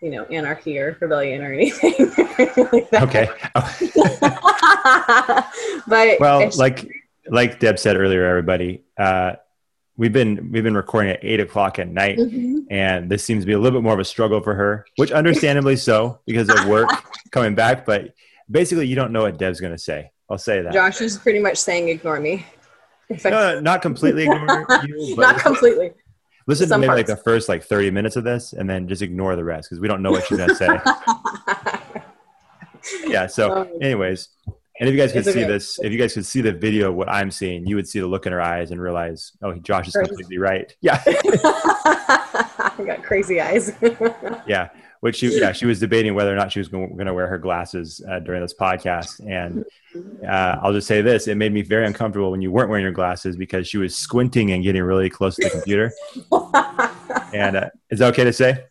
[0.00, 1.92] you know anarchy or rebellion or anything
[2.72, 3.28] like okay
[5.86, 6.99] but well like
[7.30, 9.32] like deb said earlier everybody uh
[9.96, 12.64] we've been we've been recording at eight o'clock at night Mhm.
[12.70, 15.12] and this seems to be a little bit more of a struggle for her, which
[15.12, 16.88] understandably so because of work
[17.32, 17.84] coming back.
[17.84, 18.14] But
[18.50, 20.10] basically, you don't know what Deb's going to say.
[20.30, 20.72] I'll say that.
[20.72, 22.46] Josh is pretty much saying ignore me.
[23.24, 25.92] I- No, no, not completely ignore you, but not completely.
[26.46, 29.36] listen to maybe like the first like thirty minutes of this, and then just ignore
[29.36, 30.68] the rest because we don't know what she's going to say.
[33.06, 33.26] yeah.
[33.26, 34.28] So, Um, anyways,
[34.80, 36.94] and if you guys could see this, if you guys could see the video of
[36.94, 39.88] what I'm seeing, you would see the look in her eyes and realize, oh, Josh
[39.88, 40.74] is completely right.
[40.80, 43.72] Yeah, I got crazy eyes.
[44.46, 44.70] yeah.
[45.00, 47.38] Which she, yeah, she was debating whether or not she was going to wear her
[47.38, 49.64] glasses uh, during this podcast, and
[50.26, 52.92] uh, I'll just say this: it made me very uncomfortable when you weren't wearing your
[52.92, 55.92] glasses because she was squinting and getting really close to the computer.
[57.32, 58.64] And uh, is that okay to say?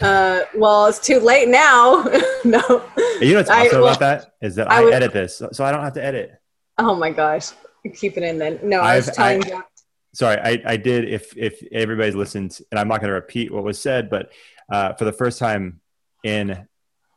[0.00, 2.02] Uh, well, it's too late now.
[2.44, 2.84] no.
[3.20, 5.42] You know what's I- awesome well, about that is that I I, would- edit this,
[5.52, 6.32] so, I don't have to edit.
[6.78, 7.48] Oh my gosh.
[7.94, 8.58] Keep it in then.
[8.62, 9.64] No, I was I've- telling I- you.
[10.12, 13.62] sorry I, I did if if everybody's listened and i'm not going to repeat what
[13.64, 14.32] was said but
[14.72, 15.80] uh, for the first time
[16.24, 16.66] in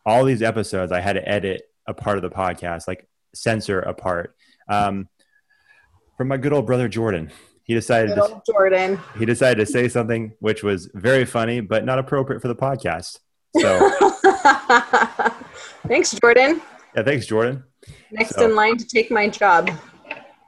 [0.06, 3.94] all these episodes i had to edit a part of the podcast like censor a
[3.94, 4.36] part
[4.68, 5.08] um,
[6.18, 7.32] from my good old brother jordan
[7.70, 9.00] he decided to, Jordan.
[9.20, 13.20] he decided to say something which was very funny but not appropriate for the podcast
[13.60, 13.70] so
[15.88, 16.62] Thanks, Jordan.
[16.96, 17.64] yeah thanks jordan
[18.12, 19.70] Next So- in line to take my job.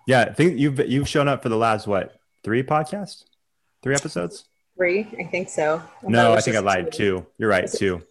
[0.07, 3.23] yeah i think you've you've shown up for the last what three podcasts
[3.83, 4.45] three episodes
[4.77, 5.81] Three, I think so.
[6.03, 8.01] it no i think i lied two you're right two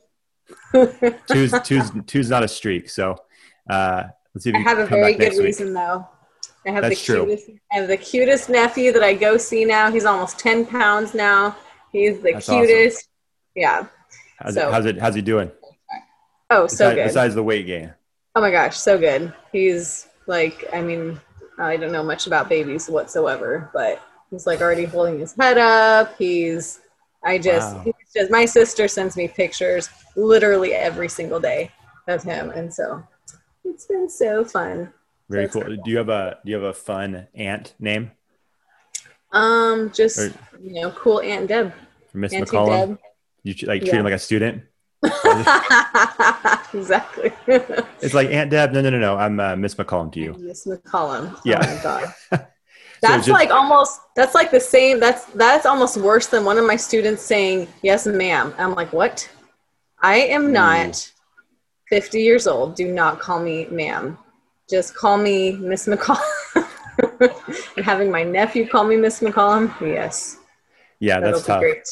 [0.73, 2.91] two's two's two's not a streak.
[2.91, 3.17] So
[3.69, 4.03] uh,
[4.35, 5.43] let's see if I you have a very good week.
[5.47, 6.09] reason though.
[6.67, 7.25] I have That's the true.
[7.27, 9.91] cutest I have the cutest nephew that I go see now.
[9.91, 11.57] He's almost ten pounds now.
[11.93, 12.67] He's the That's awesome.
[12.67, 13.09] cutest.
[13.55, 13.87] Yeah.
[14.39, 14.99] How's, So- it, how's it?
[14.99, 15.51] How's he doing?
[16.51, 17.05] Oh, so besides, good.
[17.05, 17.95] besides the weight gain.
[18.35, 19.33] Oh my gosh, so good.
[19.53, 21.21] He's like, I mean,
[21.59, 26.17] I don't know much about babies whatsoever, but he's like already holding his head up.
[26.19, 26.81] He's,
[27.25, 27.83] I just, Wow.
[27.85, 31.71] he's just, my sister sends me pictures literally every single day
[32.09, 32.51] of him.
[32.51, 33.03] And so
[33.65, 34.93] it's been so fun.
[35.31, 35.63] Very cool.
[35.63, 38.11] Do you have a Do you have a fun aunt name
[39.33, 41.73] Um, just, Or- you know, cool Aunt Deb.
[42.13, 42.89] Miss McCollum?
[42.89, 42.99] Deb.
[43.45, 44.01] You like treat Yeah.
[44.01, 44.65] him like a student.
[46.75, 47.33] exactly.
[48.03, 48.73] It's like Aunt Deb.
[48.73, 49.17] No, no, no, no.
[49.17, 50.33] I'm uh, Miss McCollum to you.
[50.39, 51.39] Miss McCollum.
[51.45, 51.61] Yeah.
[51.63, 52.15] Oh my god.
[53.03, 56.59] So That's just- like almost that's like the same that's that's almost worse than one
[56.59, 58.53] of my students saying yes ma'am.
[58.59, 59.27] I'm like, "What?
[60.03, 61.11] I am not
[61.89, 62.77] 50 years old.
[62.77, 64.19] Do not call me ma'am.
[64.71, 66.21] Just call me Miss McCollum."
[67.77, 70.39] and having my nephew call me Miss McCollum, yes.
[70.99, 71.61] Yeah, That'll that's tough.
[71.61, 71.89] great.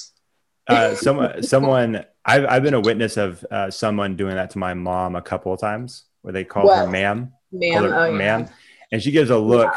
[0.66, 4.74] Uh, someone, someone, I've I've been a witness of uh, someone doing that to my
[4.74, 7.32] mom a couple of times, where they call her ma'am.
[7.52, 8.16] Ma'am, her oh, yeah.
[8.16, 8.48] ma'am,
[8.92, 9.72] and she gives a look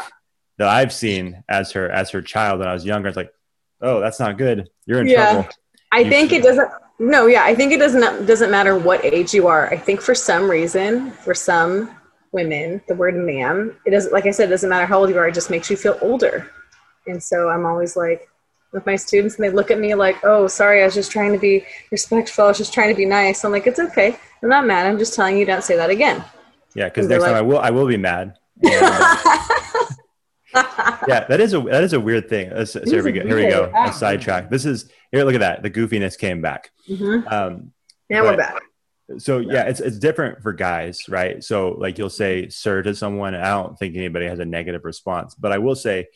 [0.58, 3.08] that I've seen as her as her child when I was younger.
[3.08, 3.32] It's like,
[3.80, 4.68] oh, that's not good.
[4.84, 5.32] You're in Yeah.
[5.32, 5.48] trouble.
[5.92, 6.68] I You think should- it doesn't.
[6.98, 9.68] No, yeah, I think it doesn't doesn't matter what age you are.
[9.70, 11.90] I think for some reason, for some
[12.32, 14.12] women, the word "ma'am" it doesn't.
[14.12, 15.28] Like I said, it doesn't matter how old you are.
[15.28, 16.50] It just makes you feel older.
[17.06, 18.28] And so I'm always like
[18.72, 21.32] with my students, and they look at me like, "Oh, sorry, I was just trying
[21.32, 22.44] to be respectful.
[22.44, 24.16] I was just trying to be nice." I'm like, "It's okay.
[24.42, 24.86] I'm not mad.
[24.86, 26.24] I'm just telling you don't say that again."
[26.74, 28.38] Yeah, because next time I will I will be mad.
[30.54, 32.50] And, uh, yeah, that is a that is a weird thing.
[32.54, 33.22] Let's- So It here we go.
[33.26, 33.72] Here we go.
[33.74, 34.50] A sidetrack.
[34.50, 35.24] This is here.
[35.24, 35.62] Look at that.
[35.62, 36.70] The goofiness came back.
[36.88, 37.32] Mhm.
[37.32, 37.72] Um,
[38.10, 38.60] Now we're back.
[39.18, 41.42] So yeah, it's it's different for guys, right?
[41.42, 44.84] So like you'll say sir to someone, and I don't think anybody has a negative
[44.84, 45.34] response.
[45.34, 46.08] But I will say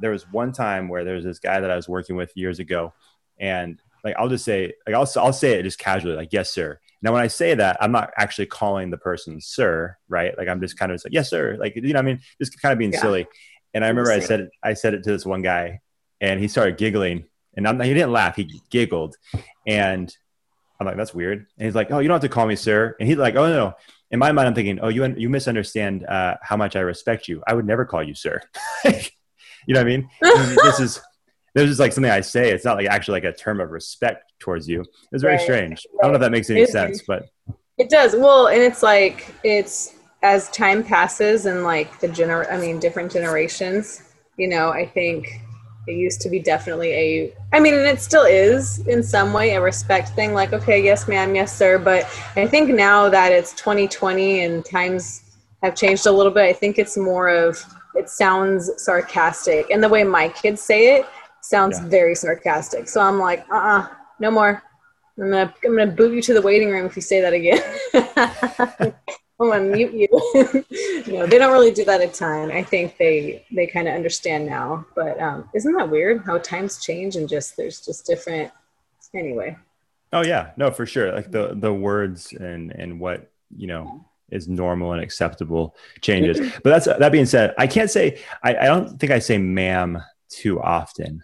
[0.00, 2.58] there was one time where there was this guy that I was working with years
[2.58, 2.92] ago,
[3.38, 6.78] and like I'll just say like I'll I'll say it just casually, like yes sir.
[7.02, 10.36] Now when I say that, I'm not actually calling the person sir, right?
[10.38, 12.20] Like I'm just kind of just like yes sir, like you know what I mean,
[12.40, 13.00] just kind of being Yeah.
[13.00, 13.26] silly.
[13.74, 15.80] And I remember I said it, I said it to this one guy,
[16.20, 17.24] and he started giggling,
[17.56, 19.16] and I'm, he didn't laugh, he giggled,
[19.66, 20.14] and
[20.82, 21.46] I'm like, that's weird.
[21.58, 22.96] And he's like, oh, you don't have to call me sir.
[22.98, 23.74] And he's like, oh, no, no.
[24.10, 27.42] In my mind, I'm thinking, oh, you, you misunderstand uh, how much I respect you.
[27.46, 28.40] I would never call you sir.
[28.84, 28.92] you
[29.68, 30.08] know what I mean?
[30.20, 31.00] this is,
[31.54, 32.50] this is like something I say.
[32.50, 34.84] It's not like actually like a term of respect towards you.
[35.12, 35.86] It's very Right, strange.
[35.98, 37.24] I don't know if that makes any sense, but
[37.78, 38.14] It does.
[38.14, 43.12] Well, and it's like it's as time passes and like the gener I mean different
[43.12, 45.41] generations, you know, I think
[45.86, 49.54] it used to be definitely a I mean and it still is in some way
[49.54, 52.04] a respect thing like okay, yes ma'am, yes sir, but
[52.36, 55.22] I think now that it's 2020 and times
[55.62, 57.62] have changed a little bit, I think it's more of
[57.94, 61.06] it sounds sarcastic and the way my kids say it
[61.40, 61.88] sounds Yeah.
[61.88, 62.88] very sarcastic.
[62.88, 63.86] So I'm like, "Uh-uh,
[64.20, 64.62] no more."
[65.18, 67.62] I'm gonna I'm gonna boot you to the waiting room if you say that again.
[69.42, 70.08] I'm gonna mute you.
[71.12, 72.50] no, they don't really do that a ton.
[72.50, 74.86] I think they they kind of understand now.
[74.94, 78.50] But um, isn't that weird how times change and just there's just different.
[79.14, 79.56] Anyway,
[80.12, 81.12] oh yeah, no, for sure.
[81.12, 86.38] Like the, the words and, and what, you know, is normal and acceptable changes.
[86.62, 90.02] But that's, that being said, I can't say, I, I don't think I say ma'am
[90.28, 91.22] too often.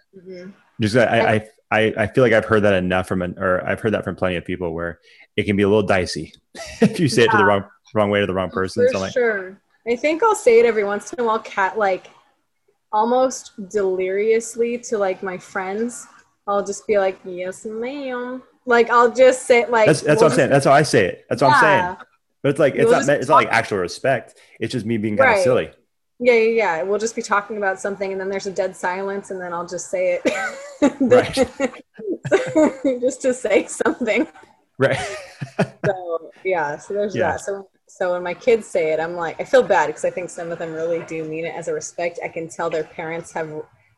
[0.79, 3.79] just I, I I I feel like I've heard that enough from an, or I've
[3.79, 4.99] heard that from plenty of people where
[5.35, 6.33] it can be a little dicey
[6.81, 7.63] if you say it to the wrong
[7.93, 8.85] wrong way to the wrong person.
[8.87, 9.61] For so like, sure.
[9.87, 12.07] I think I'll say it every once in a while, cat like
[12.91, 16.07] almost deliriously to like my friends.
[16.47, 20.33] I'll just be like, "Yes, ma'am." Like I'll just say like that's that's we'll what
[20.33, 20.49] I'm saying.
[20.49, 21.25] That's how I say it.
[21.29, 21.97] That's what I'm saying.
[22.41, 24.37] But it's like it's We'll not it's not like actual respect.
[24.59, 25.71] It's just me being kind of silly.
[26.19, 26.83] Yeah, yeah, yeah.
[26.83, 29.67] We'll just be talking about something, and then there's a dead silence, and then I'll
[29.67, 31.81] just say it,
[33.01, 34.27] just to say something.
[34.77, 34.99] Right.
[35.85, 37.31] So yeah, so there's Yeah.
[37.31, 37.41] that.
[37.41, 40.29] So so when my kids say it, I'm like, I feel bad because I think
[40.29, 42.19] some of them really do mean it as a respect.
[42.23, 43.51] I can tell their parents have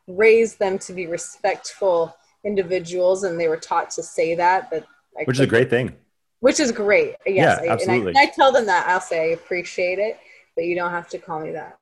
[0.08, 4.70] raised them to be respectful individuals, and they were taught to say that.
[4.70, 4.86] But
[5.20, 5.96] I Which is a great thing.
[6.40, 7.16] which is great.
[7.26, 8.10] Yes, Yeah, I, absolutely.
[8.12, 10.18] And I, and I tell them that I'll say I appreciate it,
[10.56, 11.78] but you don't have to call me that.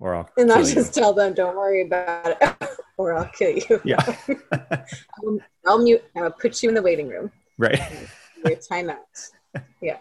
[0.00, 0.74] Or I'll And I kill you.
[0.74, 2.56] just tell them, don't worry about it,
[2.96, 3.80] or I'll kill you.
[3.84, 4.04] Yeah.
[4.52, 6.02] I'll, I'll mute.
[6.16, 7.30] I'll put you in the waiting room.
[7.56, 7.80] right.
[8.44, 9.30] Your timeout.
[9.80, 9.98] Yeah.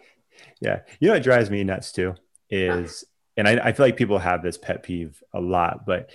[0.61, 2.15] You know what drives me nuts too
[2.49, 3.03] is,
[3.37, 6.09] and I, I feel like people have this pet peeve a lot, but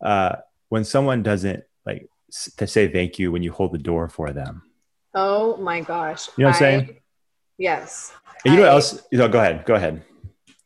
[0.00, 0.36] uh,
[0.68, 4.32] when someone doesn't like s- to say thank you when you hold the door for
[4.32, 4.62] them.
[5.14, 6.28] Oh my gosh.
[6.36, 6.96] You know what I'm I- saying?
[7.58, 8.12] Yes.
[8.44, 9.02] And you know what I- else?
[9.12, 9.64] You know, go ahead.
[9.64, 10.02] Go ahead.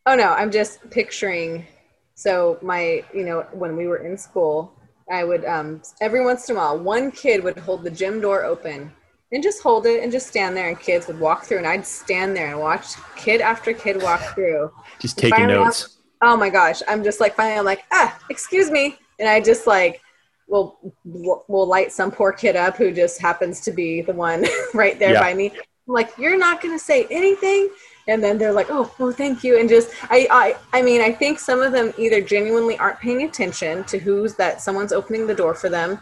[0.07, 1.67] Oh no, I'm just picturing.
[2.15, 4.73] So my, you know, when we were in school,
[5.11, 8.45] I would um, every once in a while, one kid would hold the gym door
[8.45, 8.91] open
[9.33, 11.87] and just hold it and just stand there, and kids would walk through, and I'd
[11.87, 14.71] stand there and watch kid after kid walk through.
[14.99, 15.99] Just taking Finally, notes.
[16.23, 19.67] Oh my gosh, I'm just like finally, I'm like, ah, excuse me, and I just
[19.67, 20.01] like
[20.49, 24.99] will will light some poor kid up who just happens to be the one right
[24.99, 25.21] there Yeah.
[25.21, 25.53] by me.
[25.87, 27.71] I'm like, you're not gonna say anything,
[28.09, 31.13] and then they're like, oh, oh, thank you, and just I I I mean, I
[31.13, 35.35] think some of them either genuinely aren't paying attention to who's that someone's opening the
[35.35, 35.99] door for them,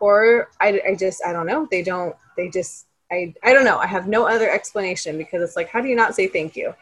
[0.00, 3.78] or I I just I don't know, they don't they just I I don't know,
[3.78, 6.74] I have no other explanation because it's like, how do you not say thank you?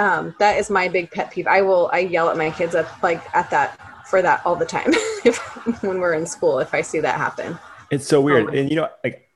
[0.00, 1.46] um, that is my big pet peeve.
[1.46, 4.64] I will I yell at my kids up like at that for that all the
[4.64, 4.92] time
[5.24, 5.38] if
[5.82, 7.58] when we're in school if I see that happen.
[7.90, 8.46] It's so weird.
[8.46, 8.52] Oh.
[8.52, 9.28] And you know, like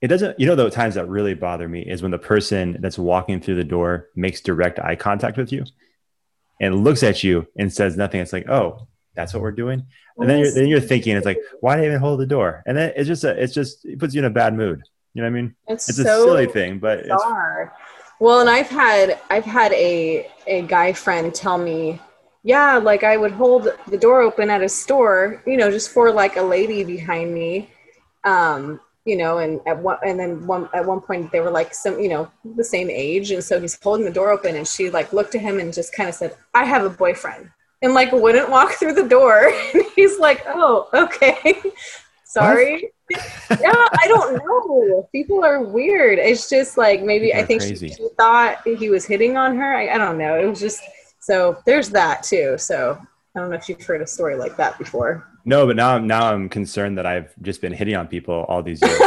[0.00, 2.98] it doesn't, you know, the times that really bother me is when the person that's
[2.98, 5.64] walking through the door makes direct eye contact with you
[6.58, 8.20] and looks at you and says nothing.
[8.20, 9.86] It's like, oh, that's what we're doing.
[10.20, 12.62] And then you're, then you're thinking, it's like, why did I even hold the door?
[12.66, 14.82] And then it's just, a, it's just, it puts you in a bad mood.
[15.14, 15.54] You know what I mean?
[15.68, 17.74] It's, It's a silly thing, but it's, bizarre.
[18.20, 21.98] Well, and I've had I've had a a guy friend tell me,
[22.42, 26.12] yeah, like I would hold the door open at a store, you know, just for
[26.12, 27.70] like a lady behind me,
[28.24, 31.72] um, you know, and at one and then one at one point they were like
[31.72, 34.90] some, you know, the same age, and so he's holding the door open, and she
[34.90, 37.50] like looked at him and just kind of said, "I have a boyfriend,"
[37.82, 41.60] and like wouldn't walk through the door, and he's like, "Oh, okay."
[42.24, 42.92] Sorry.
[43.10, 45.08] yeah, I don't know.
[45.10, 46.20] People are weird.
[46.20, 49.74] It's just like maybe I think she, she thought he was hitting on her.
[49.74, 50.38] I, I don't know.
[50.38, 50.80] It was just
[51.18, 52.56] so there's that too.
[52.56, 52.96] So
[53.34, 55.26] I don't know if you've heard a story like that before.
[55.44, 58.62] no, but now, I'm now I'm concerned that I've just been hitting on people all
[58.62, 59.00] these years.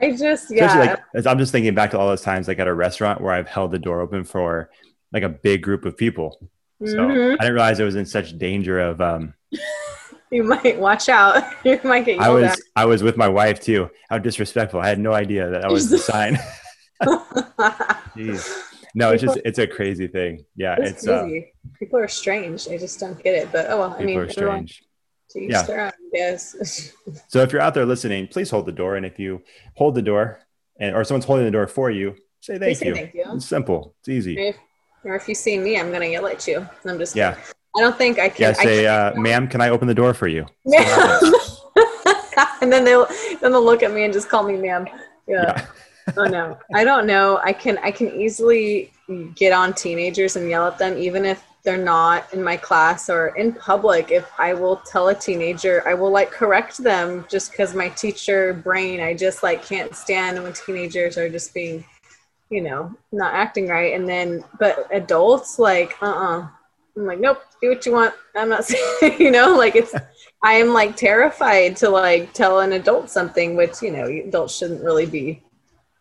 [0.00, 0.96] I just Especially yeah.
[1.14, 3.48] like, I'm just thinking back to all those times, like at a restaurant where I've
[3.48, 4.70] held the door open for
[5.14, 6.38] like a big group of people.
[6.84, 7.34] So Mhm.
[7.34, 9.32] I didn't realize I was in such danger of, um,
[10.30, 11.44] You might watch out.
[11.64, 13.88] You might get I was I was with my wife too.
[14.10, 14.80] How disrespectful!
[14.80, 16.36] I had no idea that that was the sign.
[18.16, 18.52] Jeez.
[18.96, 20.44] No, it's just it's a crazy thing.
[20.56, 21.52] Yeah, it's it's, uh, crazy.
[21.78, 22.68] people are strange.
[22.68, 23.48] I just don't get it.
[23.52, 23.90] But oh well.
[23.92, 24.82] I people mean, are strange.
[25.36, 25.90] Yeah.
[26.14, 26.38] own,
[27.28, 29.42] So if you're out there listening, please hold the door, and if you
[29.76, 30.38] hold the door,
[30.78, 32.94] and or someone's holding the door for you, say thank say you.
[32.94, 33.24] thank you.
[33.34, 33.94] It's simple.
[34.00, 34.38] It's easy.
[34.38, 34.56] if,
[35.04, 36.66] or if you see me, I'm gonna yell at you.
[36.86, 37.36] I'm just Yeah,
[37.76, 38.42] I don't think I can.
[38.42, 38.48] yeah.
[38.58, 40.46] I Say, can't- uh, ma'am, can I open the door for you?
[42.60, 43.06] And then they'll
[43.40, 44.86] then they'll look at me and just call me ma'am.
[45.28, 45.52] Yeah.
[45.56, 45.66] Yeah.
[46.16, 46.58] oh no.
[46.74, 47.38] I don't know.
[47.44, 48.90] I can I can easily
[49.34, 53.28] get on teenagers and yell at them even if they're not in my class or
[53.36, 54.10] in public.
[54.10, 58.52] If I will tell a teenager, I will like correct them just because my teacher
[58.54, 61.84] brain, I just like can't stand when teenagers are just being,
[62.50, 63.94] you know, not acting right.
[63.94, 66.48] And then but adults like uh-uh.
[66.96, 68.14] I'm like, nope, do what you want.
[68.36, 68.64] I'm not
[69.00, 69.92] saying, you know, like it's,
[70.44, 74.84] I am like terrified to like tell an adult something, which, you know, adults shouldn't
[74.84, 75.42] really be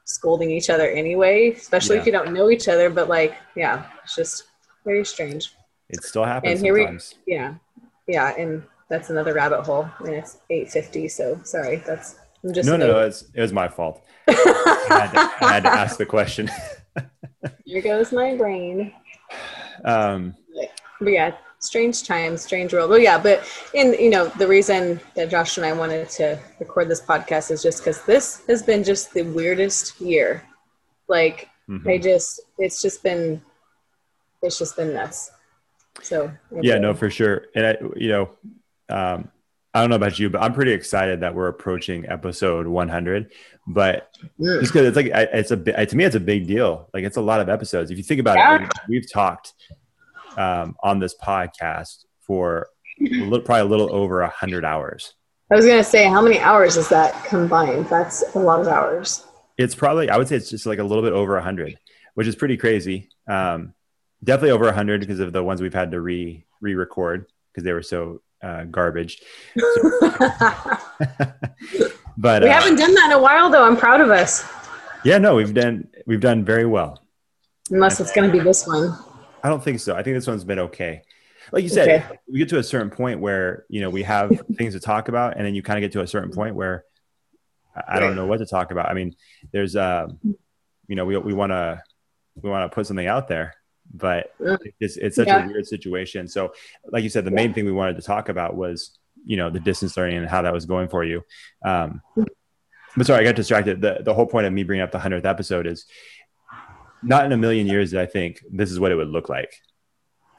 [0.06, 2.90] scolding each other anyway, especially if you don't know each other.
[2.92, 4.44] But like, yeah, it's just
[4.86, 5.54] very strange.
[5.90, 7.16] It still happens And here we- sometimes.
[7.26, 7.56] Yeah.
[8.08, 8.36] Yeah.
[8.38, 11.08] And that's another rabbit hole and it's 850.
[11.08, 11.78] So sorry.
[11.78, 13.00] That's, I'm just, No, no, no.
[13.00, 14.04] It's, it was my fault.
[14.28, 16.50] I had, to, I had to ask the question.
[17.66, 18.94] here goes my brain.
[19.84, 20.36] Um,
[21.00, 22.90] but yeah, strange times, strange world.
[22.90, 26.90] Well, yeah, but in you know the reason that Josh and I wanted to record
[26.90, 30.44] this podcast is just because this has been just the weirdest year.
[31.08, 31.88] Like Mhm.
[31.90, 33.42] I just it's just been
[34.42, 35.32] it's just been nuts.
[36.02, 38.30] So yeah no for sure and i you know
[38.90, 39.30] um
[39.74, 43.32] i don't know about you but i'm pretty excited that we're approaching episode 100
[43.68, 44.10] but
[44.40, 44.60] Mm.
[44.62, 47.22] just because it's like it's a to me it's a big deal like it's a
[47.22, 48.56] lot of episodes if you think about Yeah.
[48.56, 49.54] it we- we've talked
[50.38, 52.68] um on this podcast for
[53.00, 55.14] a little, probably a little over a hundred hours
[55.52, 57.86] I was gonna say how many hours is that combined?
[57.88, 59.26] That's a lot of hours.
[59.58, 61.78] it's probably i would say it's just like a little bit over a hundred
[62.16, 63.74] which is pretty crazy um
[64.24, 67.74] definitely over a hundred because of the ones we've had to re re-record because they
[67.74, 69.22] were so uh, garbage
[72.18, 73.64] but we uh, haven't done that in a while though.
[73.66, 74.46] I'm proud of us.
[75.04, 77.04] Yeah, no, we've done we've done very well.
[77.70, 78.98] Unless it's gonna be this one.
[79.44, 79.96] I don't think so.
[79.96, 81.02] I think this one's been okay.
[81.52, 82.20] Like you said, Okay.
[82.32, 85.36] we get to a certain point where you know we have things to talk about,
[85.38, 86.86] and then you kind of get to a certain point where
[87.76, 88.90] I- I don't know what to talk about.
[88.90, 89.16] I mean,
[89.52, 90.20] there's um,
[90.88, 91.82] you know, we we want to
[92.42, 93.56] we want to put something out there,
[93.94, 94.58] but Mm.
[94.80, 95.44] it's it's such Yeah.
[95.44, 96.28] a weird situation.
[96.28, 96.54] So,
[96.86, 99.60] like you said, the main thing we wanted to talk about was you know the
[99.60, 101.22] distance learning and how that was going for you.
[101.66, 102.02] Um,
[102.96, 103.82] but sorry, I got distracted.
[103.82, 105.86] The the whole point of me bringing up the hundredth episode is
[107.02, 109.54] not in a million years did I think this is what it would look like.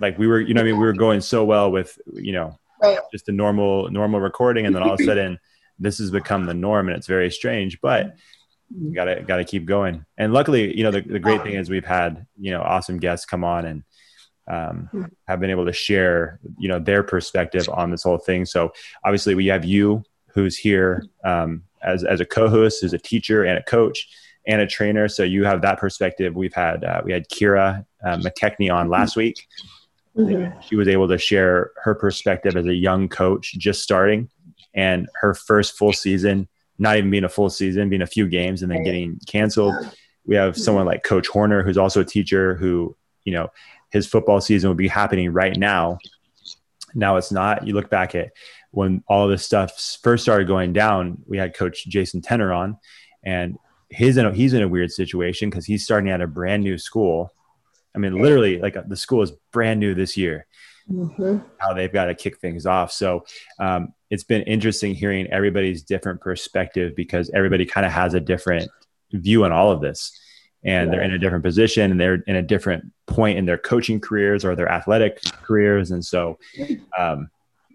[0.01, 2.59] Like we were, you know, I mean, we were going so well with, you know,
[2.83, 2.99] Right.
[3.13, 5.39] just a normal normal recording, and then all of a sudden,
[5.79, 7.81] this has become the norm, and it's very strange.
[7.81, 8.17] But
[8.77, 10.05] you gotta gotta keep going.
[10.19, 13.25] And luckily, you know, the, the great thing is we've had you know awesome guests
[13.27, 13.85] come on and
[14.49, 18.45] um, have been able to share you know their perspective on this whole thing.
[18.45, 18.73] So
[19.05, 23.59] obviously, we have you who's here um, as as a co-host, who's a teacher and
[23.59, 24.09] a coach
[24.47, 25.09] and a trainer.
[25.09, 26.35] So you have that perspective.
[26.35, 29.47] We've had uh, we had Kira uh, McKechnie on last week.
[30.17, 30.63] Mhm.
[30.63, 34.29] She was able to share her perspective as a young coach just starting
[34.73, 38.63] and her first full season, not even being a full season, being a few games
[38.63, 39.75] and then getting canceled.
[40.27, 43.49] We have someone like Coach Horner, who's also a teacher who, you know,
[43.91, 45.99] his football season would be happening right now.
[46.95, 47.67] Now it's not.
[47.67, 48.33] You look back at
[48.71, 52.77] when all this stuff first started going down, we had Coach Jason Tenor on,
[53.25, 53.57] and
[53.89, 56.79] his in a, he's in a weird situation because he's starting at a brand new
[56.79, 57.33] school.
[57.95, 60.47] I mean, literally, like the school is brand new this year.
[60.91, 61.45] Mhm.
[61.59, 62.93] How they've got to kick things off.
[62.93, 63.25] So
[63.59, 68.69] um, it's been interesting hearing everybody's different perspective because everybody kind of has a different
[69.13, 70.19] view on all of this,
[70.65, 74.01] and they're in a different position and they're in a different point in their coaching
[74.01, 76.39] careers or their athletic careers, and so.
[76.99, 77.31] Um,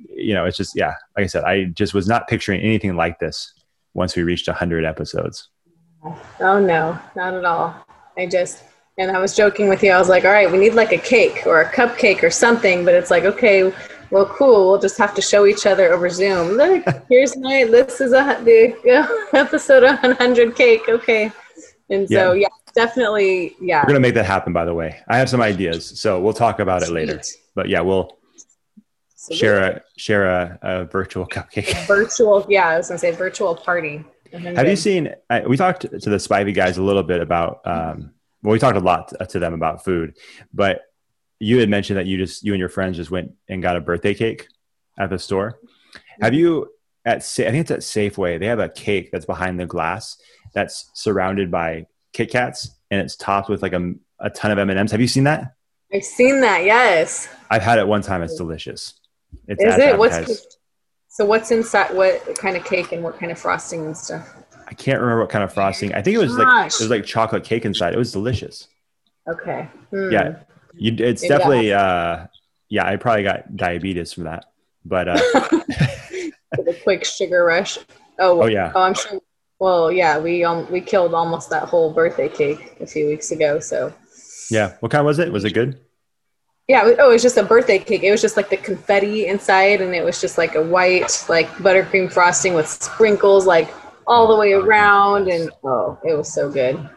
[0.10, 0.94] you know, it's just yeah.
[1.18, 3.54] Like I said, I just was not picturing anything like this
[3.94, 5.50] once we reached 100 episodes.
[6.40, 7.76] Oh no, not at all.
[8.18, 8.64] I just
[8.98, 9.92] and I was joking with you.
[9.92, 12.84] I was like, all right, we need like a cake or a cupcake or something.
[12.84, 13.74] But it's like, okay,
[14.12, 14.72] well, cool.
[14.72, 16.50] We'll just have to show each other over Zoom.
[16.50, 17.66] Look, here's my.
[17.66, 20.90] This is a the episode of 100 cake.
[20.90, 21.32] Okay,
[21.90, 23.82] and so yeah, definitely, yeah.
[23.82, 24.54] We're gonna make that happen.
[24.54, 27.22] By the way, I have some ideas, so we'll talk about it later.
[27.56, 28.18] But yeah, we'll
[29.16, 31.88] So share a share a, a virtual cupcake.
[31.88, 32.46] virtual.
[32.50, 34.04] Yeah, I was gonna say virtual party.
[34.32, 35.14] Have you seen?
[35.30, 37.62] I, we talked to the Spivey guys a little bit about.
[37.66, 38.12] Um,
[38.44, 40.16] well, we talked a lot to them about food,
[40.54, 40.82] but
[41.40, 43.82] you had mentioned that you just you and your friends just went and got a
[43.82, 44.48] birthday cake
[44.98, 45.60] at the store.
[46.22, 46.70] Have you
[47.06, 48.40] at I think it's at Safeway.
[48.40, 50.18] They have a cake that's behind the glass
[50.54, 54.70] that's surrounded by Kit Kats and it's topped with like a, a ton of M
[54.70, 54.92] and M's.
[54.92, 55.56] Have you seen that?
[55.94, 56.66] I've seen that.
[56.66, 57.28] Yes.
[57.50, 58.22] I've had it one time.
[58.22, 58.94] It's delicious.
[59.48, 59.98] It's Is it?
[59.98, 60.58] What's
[61.08, 61.26] so?
[61.26, 61.96] What's inside?
[61.96, 64.36] What kind of cake and what kind of frosting and stuff?
[64.68, 65.94] I can't remember what kind of frosting.
[65.94, 67.94] I think it was like it was like chocolate cake inside.
[67.94, 68.68] It was delicious.
[69.28, 69.68] Okay.
[69.90, 70.12] Hmm.
[70.12, 70.36] Yeah,
[70.74, 71.74] you, it's Maybe definitely.
[71.74, 72.28] Uh,
[72.70, 74.46] yeah, I probably got diabetes from that.
[74.86, 75.20] But uh,
[76.68, 77.80] a quick sugar rush.
[78.20, 78.72] Oh, Oh, yeah.
[78.76, 79.20] Oh, I'm sure.
[79.60, 83.60] Well, yeah, we um we killed almost that whole birthday cake a few weeks ago.
[83.60, 83.94] So
[84.50, 85.32] yeah, what kind was it?
[85.32, 85.80] Was it good?
[86.68, 88.04] yeah, it was- oh, it was just a birthday cake.
[88.04, 91.48] It was just like the confetti inside, and it was just like a white like
[91.58, 93.70] buttercream frosting with sprinkles like
[94.08, 96.90] all the way around, and oh, it was so good.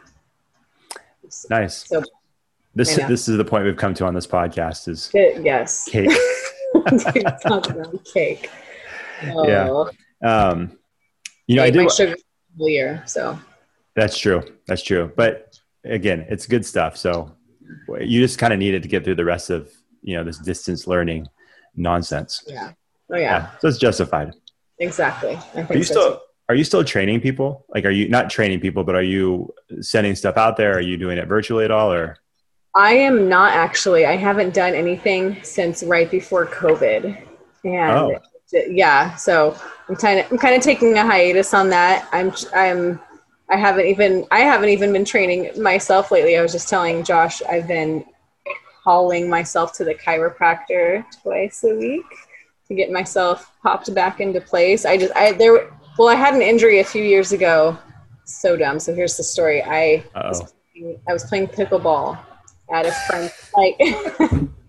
[1.50, 1.86] Nice.
[1.88, 2.02] So
[2.74, 5.44] This I this is the point we've come to on this podcast is good.
[5.44, 5.88] Yes.
[5.88, 6.10] cake.
[7.14, 8.50] Dude, cake.
[9.34, 9.84] Oh, Yeah.
[10.22, 10.78] Um,
[11.46, 11.90] you know, I did.
[11.92, 12.16] sugar
[12.58, 13.02] all year.
[13.06, 13.38] So
[13.96, 14.42] That's true.
[14.66, 15.12] That's true.
[15.16, 16.96] But again, it's good stuff.
[16.96, 17.32] So
[18.00, 19.70] you just kind of needed to get through the rest of
[20.02, 21.28] you know this distance learning
[21.76, 22.44] nonsense.
[22.46, 22.72] yeah.
[23.12, 23.50] Oh yeah.
[23.60, 24.32] So it's justified.
[24.78, 25.38] Exactly.
[25.54, 26.20] Are you so still too.
[26.48, 27.64] are you still training people?
[27.68, 30.76] Like, are you not training people, but are you sending stuff out there?
[30.76, 32.16] Are you doing it virtually at all, or
[32.74, 34.06] I am not actually.
[34.06, 37.04] I haven't done anything since right before COVID,
[37.64, 38.18] and Oh.
[38.52, 39.56] Yeah, so
[39.88, 42.08] I'm kind of I'm kind of taking a hiatus on that.
[42.12, 43.00] I'm I'm
[43.50, 46.36] I haven't even I haven't even been training myself lately.
[46.36, 48.04] I was just telling Josh I've been
[48.84, 52.04] hauling myself to the chiropractor twice a week
[52.68, 54.84] to get myself popped back into place.
[54.84, 57.76] I just I there well I had an injury a few years ago.
[58.24, 58.78] So dumb.
[58.78, 59.62] So here's the story.
[59.62, 60.54] I was,
[61.08, 62.18] I was playing pickleball
[62.72, 63.78] at a friend's like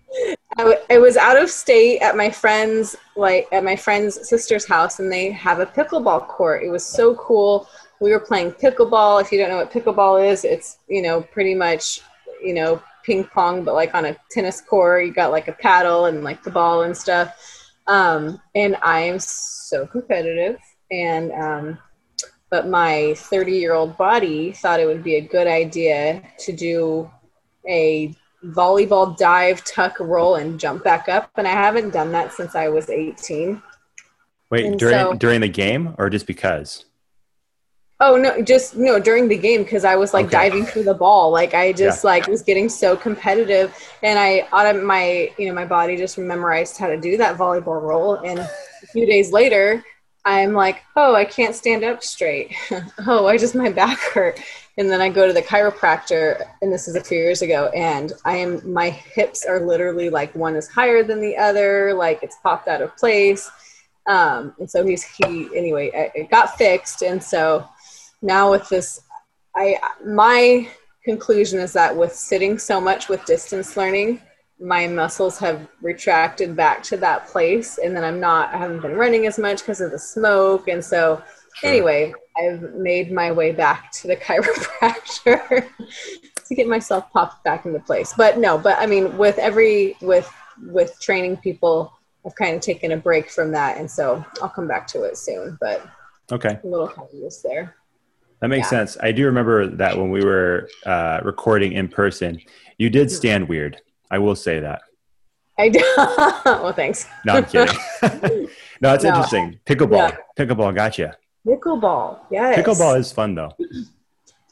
[0.56, 5.10] I, was out of state at my friend's like at my friend's sister's house and
[5.10, 6.62] they have a pickleball court.
[6.62, 7.68] It was so cool.
[8.00, 9.20] We were playing pickleball.
[9.20, 12.00] If you don't know what pickleball is, it's you know pretty much
[12.42, 15.06] you know ping pong but like on a tennis court.
[15.06, 17.34] You got like a paddle and like the ball and stuff.
[17.86, 20.58] Um, and I am so competitive
[20.90, 21.78] and um,
[22.50, 27.10] but my 30 year old body thought it would be a good idea to do
[27.68, 28.14] a
[28.52, 31.30] volleyball dive, tuck, roll, and jump back up.
[31.36, 33.62] And I haven't done that since I was 18.
[34.50, 36.84] Wait, And during so- during the game or just because?
[38.00, 40.32] Oh no, just no during the game because I was like Okay.
[40.32, 41.30] diving for the ball.
[41.30, 43.72] Like I just like was getting so competitive,
[44.02, 48.16] and I my you know my body just memorized how to do that volleyball roll.
[48.16, 48.48] And a
[48.92, 49.82] few days later,
[50.24, 52.54] I'm like, oh, I can't stand up straight.
[53.06, 54.40] oh, I just my back hurt?
[54.76, 58.12] And then I go to the chiropractor, and this is a few years ago, and
[58.24, 62.36] I am my hips are literally like one is higher than the other, like it's
[62.42, 63.50] popped out of place.
[64.06, 67.68] Um, and so he's he anyway, it got fixed, and so
[68.24, 69.02] now with this
[69.54, 70.68] i my
[71.04, 74.20] conclusion is that with sitting so much with distance learning
[74.58, 78.96] my muscles have retracted back to that place and then i'm not i haven't been
[78.96, 81.22] running as much because of the smoke and so
[81.56, 81.70] Sure.
[81.70, 85.66] anyway i've made my way back to the chiropractor
[86.46, 90.30] to get myself popped back into place but no but i mean with every with
[90.66, 91.92] with training people
[92.26, 95.16] i've kind of taken a break from that and so i'll come back to it
[95.16, 95.86] soon but
[96.32, 96.58] Okay.
[96.62, 97.76] a little hiatus there
[98.40, 98.78] That makes Yeah.
[98.78, 98.96] sense.
[99.02, 102.40] I do remember that when we were uh, recording in person,
[102.78, 103.80] you did stand weird.
[104.10, 104.80] I will say that.
[105.58, 105.80] I do.
[106.46, 107.06] well, thanks.
[107.26, 107.76] No, I'm kidding.
[108.80, 109.10] no, it's No.
[109.10, 109.60] interesting.
[109.66, 110.10] Pickleball.
[110.12, 110.16] Yeah.
[110.38, 111.14] Pickleball gotcha.
[111.46, 112.20] Pickleball.
[112.30, 112.58] Yes.
[112.58, 113.52] Pickleball is fun though.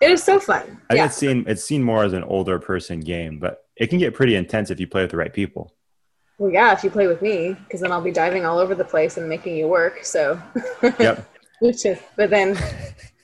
[0.01, 0.62] It is so fun.
[0.62, 1.05] I think yeah.
[1.07, 4.34] it's seen it's seen more as an older person game, but it can get pretty
[4.34, 5.74] intense if you play with the right people.
[6.38, 8.84] Well, yeah, if you play with me, because then I'll be diving all over the
[8.84, 10.05] place and making you work.
[10.05, 10.40] So,
[10.82, 11.28] Yep.
[11.61, 12.59] which is, but then,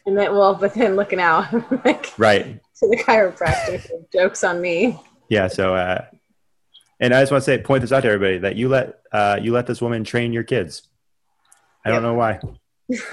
[0.07, 1.53] and then, well, but then looking out
[1.85, 2.61] like Right.
[2.77, 5.01] to the chiropractor, jokes on me.
[5.29, 5.49] Yeah.
[5.49, 6.05] So, uh,
[7.01, 9.39] and I just want to say, point this out to everybody that you let uh,
[9.41, 10.87] you let this woman train your kids.
[11.85, 12.41] I don't know why.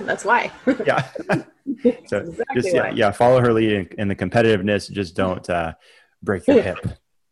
[0.00, 0.50] That's why.
[0.86, 1.02] Yeah.
[2.06, 2.90] so exactly just yeah, why.
[2.90, 4.90] yeah, follow her lead in, in the competitiveness.
[4.90, 5.72] Just don't uh,
[6.22, 6.78] break your hip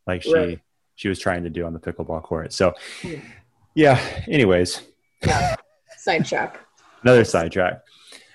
[0.06, 0.60] like she Right.
[0.96, 2.52] she was trying to do on the pickleball court.
[2.52, 3.14] So, Hmm.
[3.74, 3.98] yeah.
[4.28, 4.82] Anyways,
[5.24, 5.56] Yeah.
[5.96, 6.58] Sidetrack.
[7.02, 7.82] another sidetrack.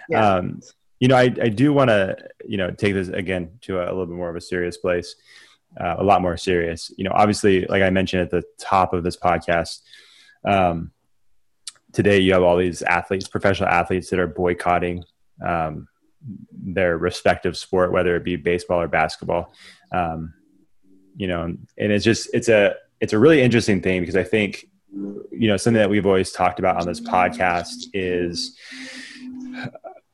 [0.10, 0.36] Yeah.
[0.36, 0.62] Um,
[1.00, 2.16] you know, I, I do want to,
[2.48, 5.16] you know, take this again to a, a little bit more of a serious place,
[5.80, 6.92] uh, a lot more serious.
[6.98, 9.82] You know, obviously, like I mentioned at the top of this podcast,
[10.46, 10.92] um,
[11.96, 15.04] today you have all these athletes, professional athletes that are boycotting
[15.44, 15.88] um,
[16.52, 19.54] their respective sport, whether it be baseball or basketball.
[19.92, 20.34] Um,
[21.16, 24.66] you know, and it's just it's a it's a really interesting thing because I think
[24.92, 28.58] you know something that we've always talked about on this podcast is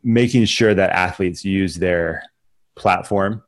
[0.04, 2.24] making sure that athletes use their
[2.76, 3.44] platform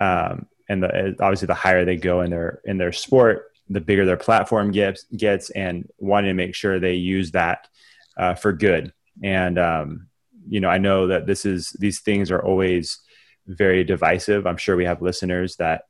[0.00, 4.04] um, and the, obviously the higher they go in their in their sport the bigger
[4.04, 7.68] their platform gets gets and wanting to make sure they use that
[8.16, 8.92] uh, for good.
[9.22, 10.08] And um,
[10.48, 13.00] you know i know that this is these things are always
[13.46, 14.46] very divisive.
[14.46, 15.82] I'm sure we have listeners that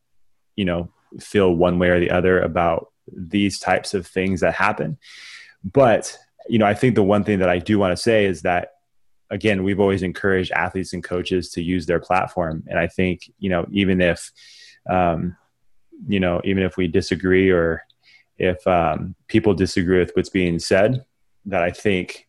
[0.56, 4.98] you know feel one way or the other about these types of things that happen.
[5.64, 6.16] But
[6.48, 8.74] you know i think the one thing that i do want to say is that
[9.30, 12.62] again we've always encouraged athletes and coaches to use their platform.
[12.68, 14.30] And i think you know even if
[14.88, 15.36] um,
[16.06, 17.82] you know even if we disagree or
[18.38, 21.04] if um, people disagree with what's being said
[21.44, 22.26] that i think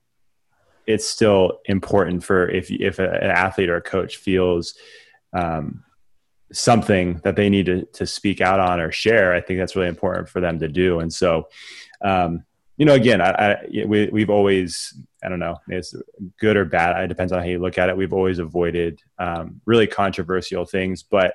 [0.86, 4.74] it's still important for if if an athlete or a coach feels
[5.34, 5.84] um,
[6.53, 9.89] something that they need to, to speak out on or share i think that's really
[9.89, 10.99] important for them to do.
[10.99, 11.49] And so
[12.01, 12.43] um,
[12.78, 14.93] you know again I, I we, we've always
[15.24, 15.93] i don't know it's
[16.39, 19.61] good or bad it depends on how you look at it we've always avoided um,
[19.65, 21.34] really controversial things but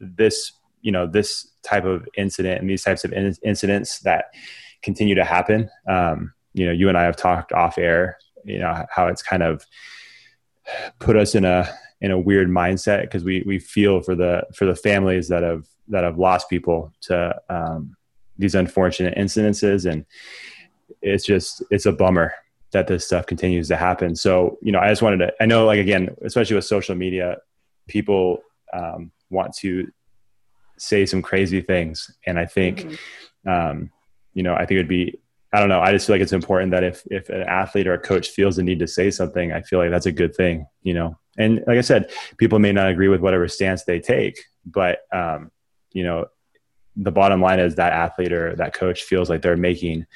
[0.00, 4.26] this you know this type of incident and these types of in- incidents that
[4.82, 8.86] continue to happen um, you know you and i have talked off air you know
[8.90, 9.64] how it's kind of
[10.98, 11.68] put us in a
[12.00, 15.66] in a weird mindset because we we feel for the for the families that have
[15.88, 17.96] that have lost people to um,
[18.38, 20.06] these unfortunate incidences and
[21.02, 22.32] it's just it's a bummer
[22.72, 24.14] that this stuff continues to happen.
[24.14, 27.38] So, you know, I just wanted to, I know like, again, especially with social media,
[27.88, 29.90] people um, want to
[30.80, 32.10] say some crazy things.
[32.26, 33.50] And I think, mm-hmm.
[33.50, 33.90] um,
[34.32, 35.18] you know, I think it'd be,
[35.52, 35.80] I don't know.
[35.80, 38.56] I just feel like it's important that if, if an athlete or a coach feels
[38.56, 41.18] the need to say something, I feel like that's a good thing, you know?
[41.38, 45.50] And like I said, people may not agree with whatever stance they take, but, um,
[45.92, 46.26] you know,
[46.96, 50.06] the bottom line is that athlete or that coach feels like they're making,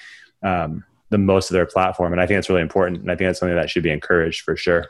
[0.42, 2.12] um, the most of their platform.
[2.12, 3.02] And I think that's really important.
[3.02, 4.86] And I think that's something that should be encouraged for sure.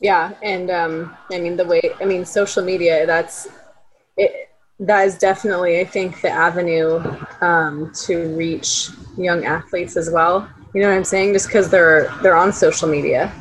[0.00, 0.32] Yeah.
[0.42, 3.48] And, um, I mean, the way, I mean, social media, that's,
[4.16, 4.50] it,
[4.80, 7.00] that is definitely, I think, the avenue
[7.40, 10.48] um, to reach young athletes as well.
[10.74, 11.32] You know what I'm saying?
[11.32, 13.32] Just because they're they're on social media,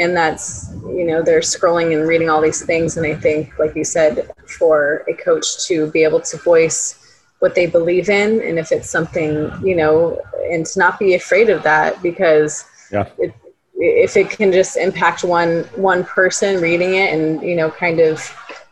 [0.00, 3.76] and that's you know they're scrolling and reading all these things, and I think, like
[3.76, 6.96] you said, for a coach to be able to voice
[7.38, 10.20] what they believe in, and if it's something you know,
[10.50, 13.08] and to not be afraid of that because yeah.
[13.18, 13.34] It,
[13.82, 18.20] if it can just impact one one person reading it and you know kind of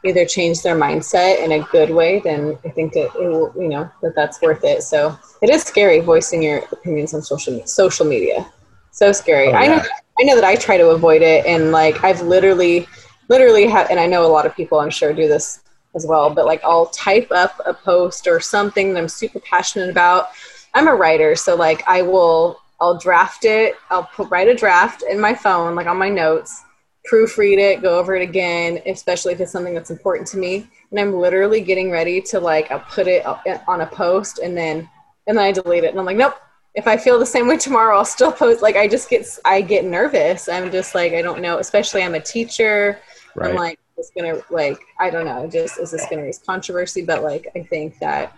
[0.04, 3.68] either change their mindset in a good way, then I think that it will, you
[3.68, 4.82] know, that that's worth it.
[4.82, 8.50] So it is scary voicing your opinions on social social media.
[8.90, 9.48] So scary.
[9.48, 9.58] Oh, yeah.
[9.58, 9.82] I know.
[10.20, 12.88] I know that I try to avoid it, and like I've literally,
[13.28, 15.60] literally, ha- and I know a lot of people, I'm sure, do this
[15.94, 16.30] as well.
[16.30, 20.28] But like I'll type up a post or something that I'm super passionate about.
[20.74, 23.76] I'm a writer, so like I will, I'll draft it.
[23.90, 26.64] I'll put, write a draft in my phone, like on my notes
[27.10, 30.68] proofread it, go over it again, especially if it's something that's important to me.
[30.90, 34.88] And I'm literally getting ready to like I'll put it on a post and then
[35.26, 36.34] and then I delete it and I'm like, nope.
[36.74, 38.62] If I feel the same way tomorrow, I'll still post.
[38.62, 40.48] Like I just get I get nervous.
[40.48, 41.58] I'm just like I don't know.
[41.58, 42.98] Especially I'm a teacher.
[43.34, 43.50] Right.
[43.50, 45.48] I'm like it's gonna like I don't know.
[45.48, 47.02] Just is this gonna raise controversy?
[47.02, 48.36] But like I think that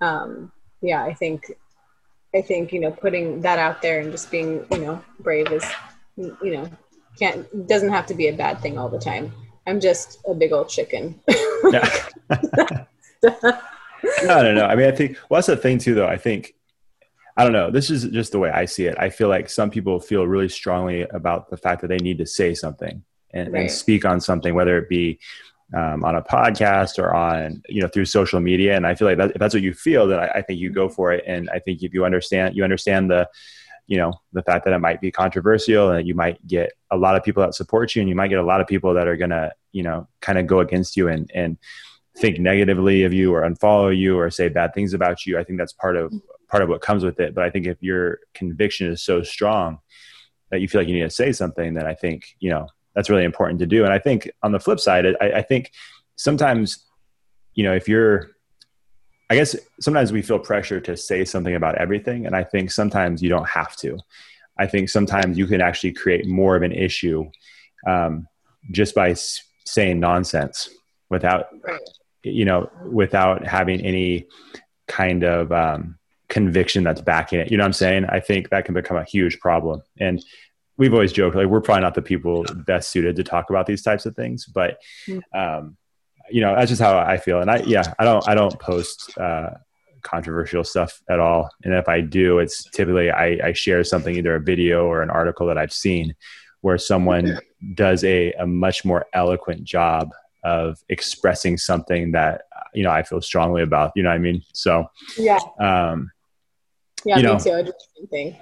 [0.00, 0.50] um
[0.80, 1.52] yeah I think
[2.34, 5.64] I think you know putting that out there and just being you know brave is
[6.16, 6.68] you know
[7.18, 9.32] can't doesn't have to be a bad thing all the time.
[9.66, 11.20] I'm just a big old chicken.
[11.64, 11.70] no,
[14.22, 14.66] no, no.
[14.66, 16.06] I mean, I think well, that's the thing too, though.
[16.06, 16.54] I think
[17.36, 17.70] I don't know.
[17.70, 18.96] This is just the way I see it.
[18.98, 22.26] I feel like some people feel really strongly about the fact that they need to
[22.26, 23.02] say something
[23.32, 23.62] and, right.
[23.62, 25.18] and speak on something, whether it be
[25.74, 28.76] um, on a podcast or on you know through social media.
[28.76, 30.70] And I feel like that, if that's what you feel, then I, I think you
[30.70, 31.24] go for it.
[31.26, 33.28] And I think if you understand, you understand the
[33.86, 37.16] you know the fact that it might be controversial and you might get a lot
[37.16, 39.16] of people that support you and you might get a lot of people that are
[39.16, 41.58] gonna you know kind of go against you and and
[42.16, 45.36] think negatively of you or unfollow you or say bad things about you.
[45.36, 46.12] I think that's part of
[46.48, 47.34] part of what comes with it.
[47.34, 49.78] But i think if your conviction is so strong
[50.50, 53.10] that you feel like you need to say something then i think you know that's
[53.10, 53.84] really important to do.
[53.84, 55.72] And i think on the flip side i, I think
[56.16, 56.86] sometimes
[57.54, 58.33] you know if you're
[59.30, 62.26] I guess sometimes we feel pressure to say something about everything.
[62.26, 63.98] And I think sometimes you don't have to.
[64.58, 67.30] I think sometimes you can actually create more of an issue
[67.86, 68.28] um,
[68.70, 70.68] just by s- saying nonsense
[71.10, 71.46] without,
[72.22, 74.26] you know, without having any
[74.86, 75.98] kind of um,
[76.28, 77.50] conviction that's backing it.
[77.50, 78.04] You know what I'm saying?
[78.06, 79.82] I think that can become a huge problem.
[79.98, 80.24] And
[80.76, 83.82] we've always joked like we're probably not the people best suited to talk about these
[83.82, 85.22] types of things, but mm.
[85.34, 85.76] um,
[86.30, 87.40] you know that's just how i feel.
[87.40, 89.50] And i yeah i don't i don't post uh,
[90.02, 91.50] controversial stuff at all.
[91.64, 95.10] And if i do it's typically I, I share something either a video or an
[95.10, 96.14] article that i've seen
[96.60, 97.38] where someone
[97.74, 100.10] does a, a much more eloquent job
[100.44, 102.42] of expressing something that
[102.74, 103.92] you know i feel strongly about.
[103.96, 104.42] You know what i mean?
[104.52, 104.86] So
[105.18, 105.38] yeah.
[105.58, 106.10] um
[107.04, 107.52] yeah you know, me too.
[107.52, 108.36] I same thing.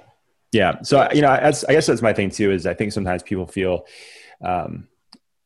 [0.53, 0.83] Yeah.
[0.83, 3.47] So you know that's i guess that's my thing too is i think sometimes people
[3.47, 3.87] feel
[4.45, 4.89] um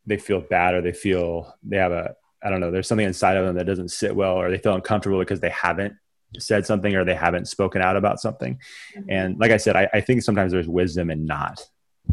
[0.06, 2.14] they feel bad or they feel they have a
[2.46, 4.74] I don't know, there's something inside of them that doesn't sit well, or they feel
[4.74, 5.94] uncomfortable because they haven't
[6.38, 8.60] said something or they haven't spoken out about something.
[8.96, 9.10] Mm-hmm.
[9.10, 11.60] And like I said, I, I, think sometimes there's wisdom in not.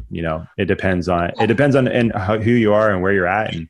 [0.09, 3.27] You know, it depends on it depends on and who you are and where you're
[3.27, 3.69] at, and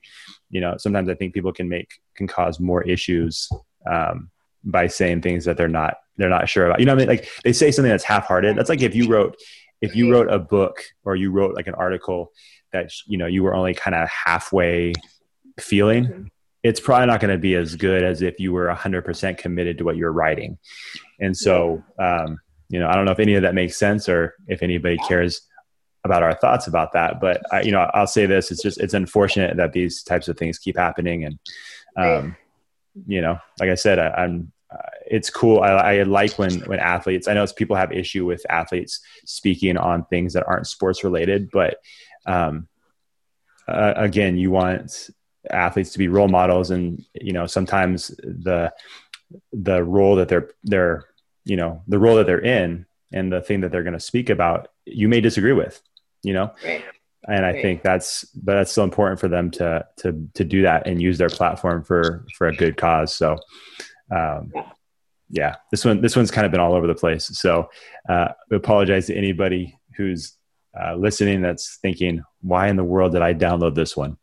[0.49, 3.49] you know, sometimes I think people can make can cause more issues
[3.91, 4.32] um,
[4.64, 6.80] by saying things that they're not they're not sure about.
[6.80, 8.55] You know, I mean, like they say something that's half-hearted.
[8.55, 9.36] That's like if you wrote
[9.82, 12.32] if you wrote a book or you wrote like an article
[12.72, 14.93] that you know you were only kind of halfway
[15.59, 16.24] feeling mm-hmm
[16.64, 19.84] it's probably not going to be as good as if you were 100% committed to
[19.84, 20.57] what you're writing.
[21.20, 22.39] And so, um,
[22.70, 25.41] you know, I don't know if any of that makes sense or if anybody cares
[26.05, 27.20] about our thoughts about that.
[27.20, 30.38] But I, you know, I'll say this: it's just it's unfortunate that these types of
[30.38, 31.39] things keep happening, and
[31.97, 32.36] um,
[33.07, 35.61] you know, like I said, I, am uh, it's cool.
[35.61, 37.28] I, I, like when when athletes.
[37.28, 41.49] I know it's people have issue with athletes speaking on things that aren't sports related,
[41.51, 41.78] but
[42.26, 42.68] um,
[43.68, 45.09] uh, again, you want
[45.51, 48.71] athletes to be role models and you know sometimes the
[49.51, 51.03] the role that they're they're
[51.45, 54.29] you know the role that they're in and the thing that they're going to speak
[54.29, 55.81] about you may disagree with
[56.23, 56.83] you know Right.
[57.27, 57.61] and i Right.
[57.61, 61.17] think that's but that's still important for them to to to do that and use
[61.17, 63.33] their platform for for a good cause so
[64.11, 64.63] um Yeah.
[65.29, 67.69] yeah this one this one's kind of been all over the place so
[68.07, 70.37] uh we apologize to anybody who's
[70.79, 74.17] uh, listening that's thinking why in the world did i download this one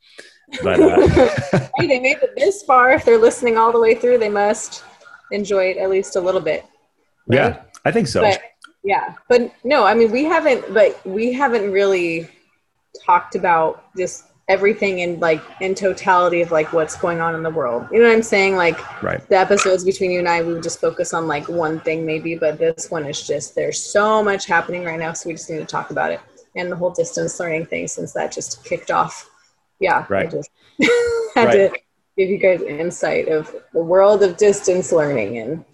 [0.63, 0.81] but
[1.53, 2.93] uh, hey, they made it this far.
[2.93, 4.85] If they're listening all the way through, they must
[5.33, 6.65] enjoy it at least a little bit.
[7.29, 7.39] right?
[7.39, 8.41] yeah i think so But
[8.83, 12.29] yeah, but no, I mean we haven't, but we haven't really
[13.05, 17.51] talked about just everything in like in totality of like what's going on in the
[17.51, 17.87] world.
[17.93, 18.57] You know what I'm saying?
[18.57, 21.81] Like right the episodes between you and I, we would just focus on like one
[21.81, 25.35] thing maybe, but this one is just there's so much happening right now, so we
[25.35, 26.21] just need to talk about it
[26.57, 29.31] and the whole distance learning thing since that just kicked off.
[29.81, 30.51] Yeah, I just
[31.35, 31.73] had Right.
[31.73, 31.79] to
[32.17, 35.65] give you guys insight of the world of distance learning and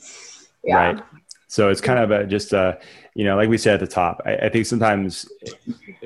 [0.65, 1.03] yeah, Right.
[1.49, 2.79] So it's kind of a, just a,
[3.15, 5.29] you know, like we said at the top, I, I think sometimes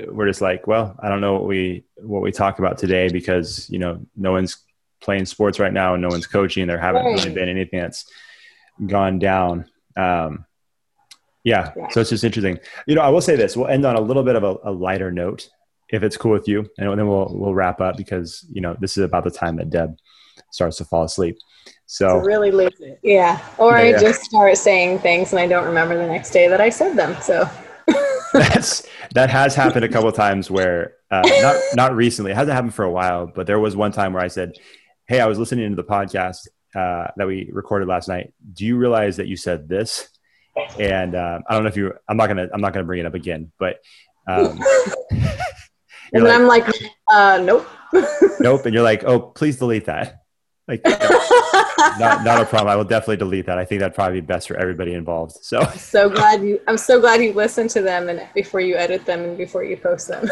[0.07, 3.67] we're just like, well, I don't know what we, what we talk about today because,
[3.69, 4.57] you know, no one's
[5.01, 6.67] playing sports right now and no one's coaching.
[6.67, 8.05] There haven't really been anything that's
[8.85, 9.65] gone down.
[9.97, 10.45] Um,
[11.43, 11.73] yeah.
[11.75, 11.89] Yeah.
[11.89, 12.59] So it's just interesting.
[12.85, 14.71] You know, I will say this, we'll end on a little bit of a, a
[14.71, 15.49] lighter note
[15.91, 16.59] if it's cool with you.
[16.77, 19.69] And then we'll, we'll wrap up because, you know, this is about the time that
[19.69, 19.97] Deb
[20.51, 21.37] starts to fall asleep.
[21.85, 22.99] So really lose it.
[23.03, 23.39] Yeah.
[23.57, 23.99] Or Yeah, I yeah.
[23.99, 27.19] just start saying things and I don't remember the next day that I said them.
[27.21, 27.49] So
[28.33, 32.53] that's that has happened a couple of times where uh, not not recently it hasn't
[32.53, 34.53] happened for a while but there was one time where i said
[35.07, 38.77] hey i was listening to the podcast uh, that we recorded last night do you
[38.77, 40.07] realize that you said this
[40.79, 43.05] and uh, i don't know if you i'm not gonna i'm not gonna bring it
[43.05, 43.79] up again but
[44.27, 44.57] um,
[46.13, 47.67] and then like I'm like, uh nope.
[48.39, 50.23] nope and you're like oh please delete that
[50.67, 50.81] like
[51.99, 54.47] not, not a problem i will definitely delete that i think that'd probably be best
[54.47, 58.27] for everybody involved so so glad you I'm so glad you listened to them and
[58.33, 60.29] before you edit them and before you post them.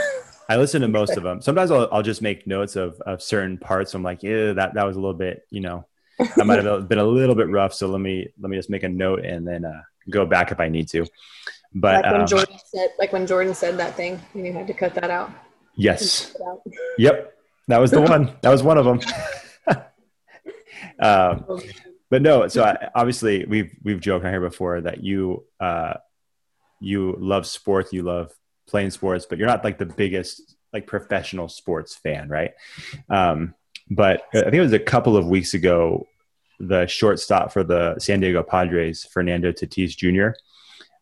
[0.47, 1.41] I listen to most of them.
[1.41, 3.93] Sometimes I'll, I'll just make notes of, of certain parts.
[3.93, 5.85] I'm like, yeah, that, that was a little bit, you know,
[6.17, 7.73] that might have been a little bit rough.
[7.73, 10.59] So let me, let me just make a note and then uh, go back if
[10.59, 11.05] I need to.
[11.73, 14.73] But like when um, Jordan said like when Jordan said that thing you had to
[14.73, 15.29] cut that out.
[15.79, 16.61] Yes, Cut it out.
[16.97, 17.33] yep,
[17.67, 18.35] that was the one.
[18.41, 18.99] That was one of them.
[20.99, 21.45] um,
[22.09, 25.95] but no, so I, obviously we've we've joked on here before that you uh,
[26.79, 28.31] you love sports, you love
[28.67, 32.51] playing sports, but you're not like the biggest like professional sports fan, right?
[33.09, 33.55] Um,
[33.89, 36.07] but I think it was a couple of weeks ago,
[36.59, 40.39] the shortstop for the San Diego Padres, Fernando Tatis Jr.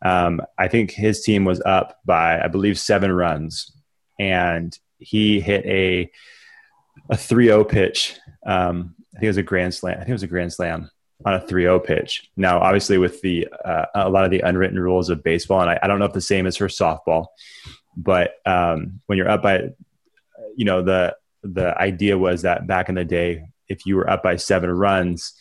[0.07, 3.71] Um, I think his team was up by I believe seven runs,
[4.19, 6.11] and he hit a
[7.09, 8.17] a 3-0 pitch.
[8.45, 9.95] Um, I think it was a grand slam.
[9.95, 10.89] I think it was a grand slam
[11.25, 12.29] on a 3-0 pitch.
[12.35, 15.79] Now, obviously, with the uh, a lot of the unwritten rules of baseball, and I,
[15.81, 17.27] I don't know if the same is for softball,
[17.95, 19.69] but um, when you're up by,
[20.55, 24.23] you know, the the idea was that back in the day, if you were up
[24.23, 25.33] by seven runs,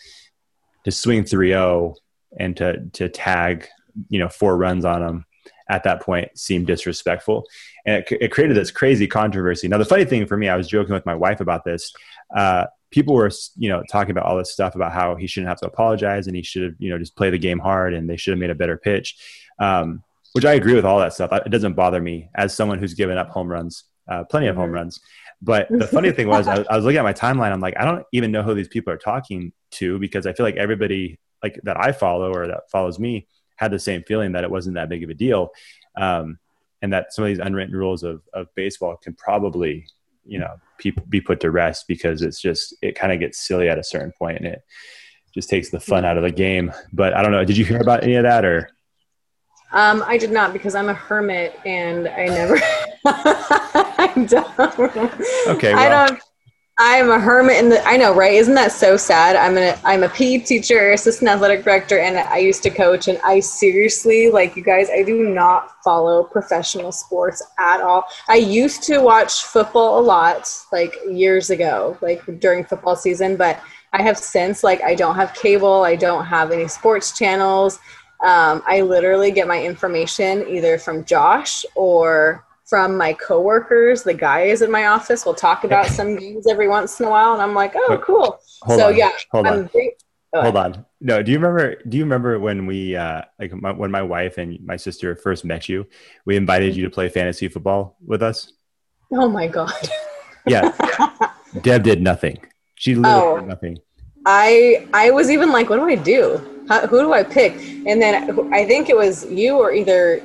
[0.85, 1.95] to swing 3-0
[2.39, 3.67] and to to tag,
[4.09, 5.27] you know, four runs on them
[5.69, 7.47] at that point seemed disrespectful,
[7.85, 9.69] and it, it created this crazy controversy.
[9.69, 11.93] Now, the funny thing for me, I was joking with my wife about this.
[12.35, 15.59] Uh, people were you know talking about all this stuff about how he shouldn't have
[15.59, 18.17] to apologize and he should have you know just play the game hard and they
[18.17, 19.17] should have made a better pitch
[19.59, 20.03] um,
[20.33, 23.19] which i agree with all that stuff it doesn't bother me as someone who's given
[23.19, 25.01] up home runs uh, plenty of home runs
[25.43, 27.85] but the funny thing was I, I was looking at my timeline i'm like i
[27.85, 31.61] don't even know who these people are talking to because i feel like everybody like
[31.65, 33.27] that i follow or that follows me
[33.57, 35.51] had the same feeling that it wasn't that big of a deal
[35.97, 36.39] um,
[36.83, 39.87] and that some of these unwritten rules of, of baseball can probably
[40.25, 43.69] you know people be put to rest because it's just it kind of gets silly
[43.69, 44.63] at a certain point and it
[45.33, 47.81] just takes the fun out of the game but i don't know did you hear
[47.81, 48.69] about any of that or
[49.73, 52.57] Um, I did not because I'm a hermit and I never.
[53.05, 54.79] I don't.
[55.49, 56.21] Okay, I don't.
[56.79, 57.83] I'm a hermit in the.
[57.87, 58.35] I know, right?
[58.35, 59.35] Isn't that so sad?
[59.35, 59.79] I'm a.
[59.83, 63.09] I'm a PE teacher, assistant athletic director, and I used to coach.
[63.09, 68.05] And I seriously, like you guys, I do not follow professional sports at all.
[68.29, 73.61] I used to watch football a lot, like years ago, like during football season, but.
[73.93, 75.83] I have since like I don't have cable.
[75.85, 77.79] I don't have any sports channels.
[78.23, 84.03] Um, I literally get my information either from Josh or from my coworkers.
[84.03, 87.33] The guys in my office will talk about some games every once in a while,
[87.33, 88.39] and I'm like, oh, cool.
[88.63, 89.97] hold so on yeah, hold I'm on very-
[90.35, 93.91] hold on no do you remember do you remember when we uh like my, when
[93.91, 95.87] my wife and my sister first met you
[96.27, 98.53] we invited you to play fantasy football with us
[99.11, 99.73] Oh my god.
[100.47, 100.73] yeah
[101.63, 102.37] deb did nothing
[102.75, 103.39] she literally Oh.
[103.41, 103.79] did nothing
[104.27, 106.65] I I was even like, what do I do?
[106.69, 107.53] How, who do I pick?
[107.87, 110.21] and then I think it was you or either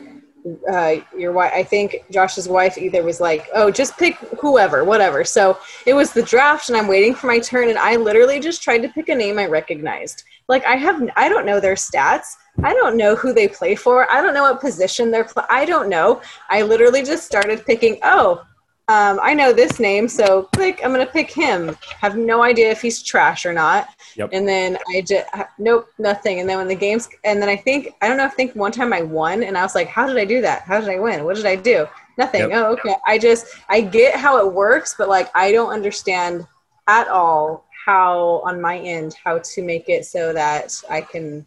[0.72, 1.52] uh, your wife.
[1.54, 6.12] I think Josh's wife either was like, "Oh, just pick whoever, whatever." So it was
[6.12, 9.10] the draft, and I'm waiting for my turn, and I literally just tried to pick
[9.10, 10.24] a name I recognized.
[10.48, 12.36] Like I have, I don't know their stats.
[12.64, 14.12] I don't know who they play for.
[14.12, 15.26] I don't know what position they're.
[15.26, 16.22] Pl- I don't know.
[16.50, 18.00] I literally just started picking.
[18.04, 18.44] Oh,
[18.88, 20.82] um, I know this name, so click.
[20.84, 21.78] I'm gonna pick him.
[22.00, 23.88] Have no idea if he's trash or not.
[24.16, 24.32] Yep.
[24.34, 25.26] And then I just
[25.60, 26.40] nope, nothing.
[26.40, 28.26] And then when the games, and then I think I don't know.
[28.26, 30.64] I think one time I won, and I was like, "How did I do that?
[30.64, 31.24] How did I win?
[31.24, 31.88] What did I do?
[32.18, 32.42] Nothing.
[32.42, 32.52] Yep.
[32.54, 32.96] Oh, okay.
[33.06, 36.46] I just I get how it works, but like I don't understand
[36.88, 41.46] at all how on my end how to make it so that I can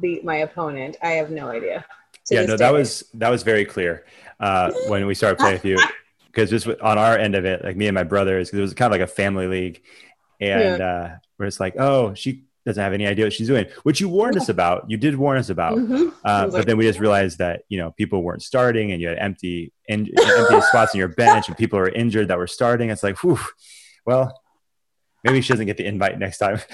[0.00, 0.96] beat my opponent.
[1.02, 1.84] I have no idea.
[2.30, 4.04] Yeah, no, that was that was very clear
[4.40, 5.78] uh, when we started playing with you
[6.32, 8.74] because just on our end of it, like me and my brothers, because it was
[8.74, 9.82] kind of like a family league,
[10.40, 11.08] and uh,
[11.38, 14.36] we're just like, oh, she doesn't have any idea what she's doing, which you warned
[14.36, 14.88] us about.
[14.88, 16.12] You did warn us about, Mhm.
[16.24, 19.08] Uh, but like, then we just realized that you know people weren't starting, and you
[19.08, 22.90] had empty in, empty spots in your bench, and people were injured that were starting.
[22.90, 23.38] It's like, whew,
[24.06, 24.40] well,
[25.24, 26.60] maybe she doesn't get the invite next time.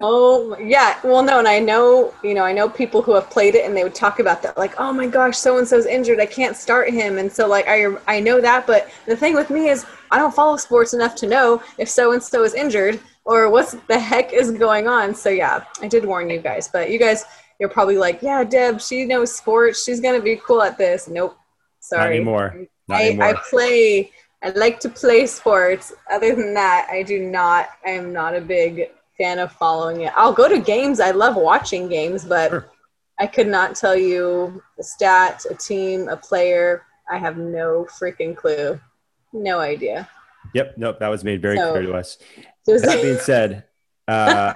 [0.00, 3.56] Oh yeah, well no, and I know you know I know people who have played
[3.56, 6.20] it and they would talk about that like oh my gosh so and so's injured.
[6.20, 7.18] I can't start him.
[7.18, 10.32] And so like I I know that but the thing with me is I don't
[10.32, 14.32] follow sports enough to know if so and so is injured or what the heck
[14.32, 15.16] is going on.
[15.16, 17.24] So yeah I did warn you guys but you guys
[17.58, 19.82] you're probably like yeah Deb she knows sports.
[19.82, 21.08] She's gonna be cool at this.
[21.08, 21.36] Nope.
[21.80, 22.04] Sorry.
[22.04, 22.66] Not anymore.
[22.86, 23.24] Not I, anymore.
[23.24, 24.12] I play.
[24.44, 25.92] I like to play sports.
[26.08, 30.12] Other than that, I do not I am not a big fan of following it.
[30.16, 31.00] I'll go to games.
[31.00, 32.70] I love watching games, but Sure.
[33.18, 36.84] I could not tell you a stat, a team, a player.
[37.10, 38.80] I have no freaking clue.
[39.32, 40.08] No idea.
[40.54, 40.74] Yep.
[40.78, 40.98] Nope.
[41.00, 42.18] That was made very So- clear to us.
[42.66, 43.64] Just, that being said,
[44.08, 44.52] uh,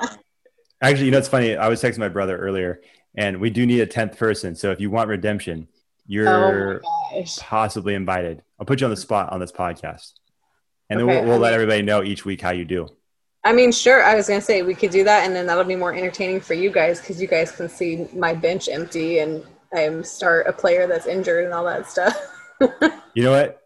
[0.83, 1.57] actually, you know, it's funny.
[1.57, 2.83] I was texting my brother earlier,
[3.17, 4.55] and we do need a tenth person.
[4.55, 7.39] So if you want redemption, oh you're gosh.
[7.39, 8.43] possibly invited.
[8.61, 10.13] I'll put you on the spot on this podcast,
[10.91, 12.89] and then we'll, we'll let everybody know each week how you do.
[13.45, 14.05] I mean, sure.
[14.05, 16.55] I was gonna say we could do that, and then that'll be more entertaining for
[16.55, 20.87] you guys because you guys can see my bench empty and I start a player
[20.87, 22.17] that's injured and all that stuff.
[23.15, 23.61] You know what?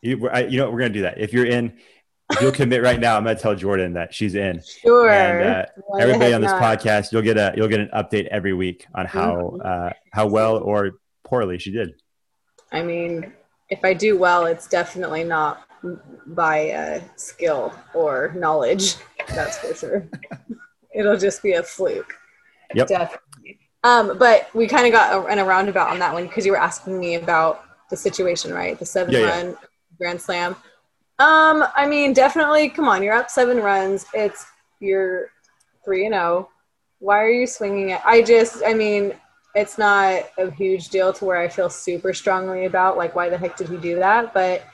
[0.00, 0.72] You, I, you know what?
[0.72, 1.20] We're gonna do that.
[1.20, 1.78] If you're in,
[2.32, 4.60] if you'll commit right now, I'm gonna tell Jordan that she's in.
[4.62, 5.08] Sure.
[5.08, 5.66] And uh,
[6.00, 6.60] everybody on this not?
[6.60, 10.56] podcast, you'll get a you'll get an update every week on how uh, how well
[10.56, 10.92] or
[11.24, 11.94] poorly she did.
[12.72, 13.32] I mean,
[13.68, 15.64] if I do well, it's definitely not
[16.26, 18.96] by uh, skill or knowledge.
[19.28, 20.08] That's for sure.
[20.94, 22.14] It'll just be a fluke.
[22.74, 22.88] Yep.
[22.88, 23.58] Definitely.
[23.84, 26.52] Um, but we kind of got a, in a roundabout on that one because you
[26.52, 28.78] were asking me about the situation, right?
[28.78, 29.28] The seven Yeah, yeah.
[29.28, 29.56] run
[29.98, 30.56] grand slam.
[31.18, 32.68] Um, I mean, definitely.
[32.68, 34.06] Come on, you're up seven runs.
[34.14, 34.46] It's
[34.80, 35.30] you're
[35.84, 36.48] three and zero.
[37.00, 38.00] Why are you swinging it?
[38.04, 39.14] I just, I mean,
[39.54, 43.36] it's not a huge deal to where I feel super strongly about like why the
[43.36, 44.64] heck did he do that, but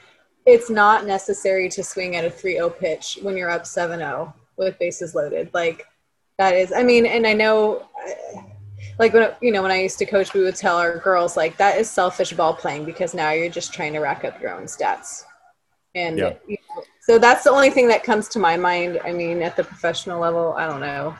[0.49, 5.15] it's not necessary to swing at a 3-0 pitch when you're up 7-0 with bases
[5.15, 5.49] loaded.
[5.53, 5.85] Like
[6.37, 7.87] that is, I mean, and I know,
[8.97, 11.57] like when you know when I used to coach, we would tell our girls like
[11.57, 14.63] that is selfish ball playing because now you're just trying to rack up your own
[14.63, 15.23] stats,
[15.95, 16.33] and Yeah.
[16.47, 18.99] you know, so that's the only thing that comes to my mind.
[19.03, 21.15] I mean, at the professional level, I don't know.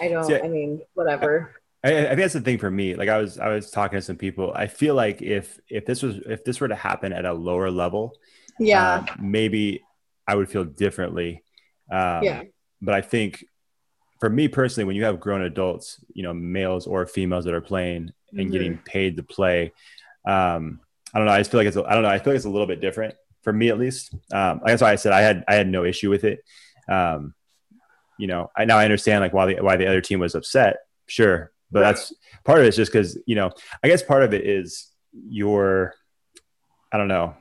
[0.00, 0.24] I don't.
[0.24, 1.54] See, I mean, whatever.
[1.84, 2.94] I, I think that's the thing for me.
[2.94, 4.52] Like I was, I was talking to some people.
[4.54, 7.70] I feel like if if this was if this were to happen at a lower
[7.70, 8.16] level,
[8.58, 8.94] Yeah.
[8.96, 9.82] um, maybe
[10.26, 11.42] I would feel differently.
[11.90, 12.42] Um, Yeah.
[12.80, 13.44] But I think
[14.20, 17.60] for me personally, when you have grown adults, you know, males or females that are
[17.60, 18.52] playing and Mhm.
[18.52, 19.72] getting paid to play,
[20.26, 20.80] um,
[21.14, 21.32] I don't know.
[21.32, 21.76] I just feel like it's.
[21.76, 22.08] a- I don't know.
[22.08, 24.14] I feel like it's a little bit different for me, at least.
[24.32, 26.42] Um, that's why I said I had I had no issue with it.
[26.88, 27.34] Um,
[28.18, 30.78] you know, I now I understand like why the why the other team was upset.
[31.06, 32.12] Sure, but that's
[32.44, 33.50] part of it is just because you know.
[33.82, 35.94] I guess part of it is your.
[36.90, 37.34] I don't know.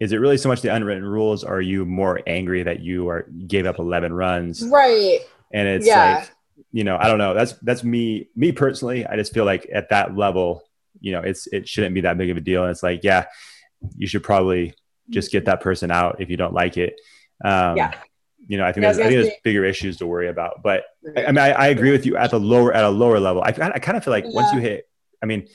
[0.00, 1.42] Is it really so much the unwritten rules?
[1.44, 4.64] Are you more angry that you are gave up eleven runs?
[4.66, 5.20] Right.
[5.52, 6.18] and it's Yeah.
[6.18, 6.30] like
[6.72, 9.88] you know i don't know that's that's me me personally i just feel like at
[9.90, 10.62] that level
[11.00, 13.24] you know it's it shouldn't be that big of a deal and it's like yeah
[13.96, 14.74] you should probably
[15.08, 17.00] just get that person out if you don't like it
[17.44, 17.94] um Yeah.
[18.48, 20.82] you know i think Yeah, there's, I think there's bigger issues to worry about but
[21.16, 23.40] I, I mean I, I agree with you at the lower at a lower level
[23.42, 24.86] i, I kind of feel like once you hit
[25.22, 25.46] i mean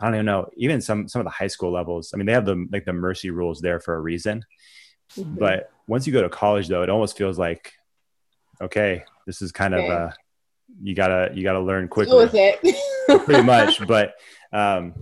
[0.00, 2.32] i don't even know even some some of the high school levels i mean they
[2.32, 4.44] have the like the mercy rules there for a reason
[5.16, 5.38] Mhm.
[5.38, 7.72] but once you go to college though it almost feels like
[8.60, 9.84] okay this is kind Okay.
[9.86, 10.10] of uh
[10.82, 12.58] you gotta you gotta learn quickly with it.
[13.24, 14.14] pretty much but
[14.52, 14.94] um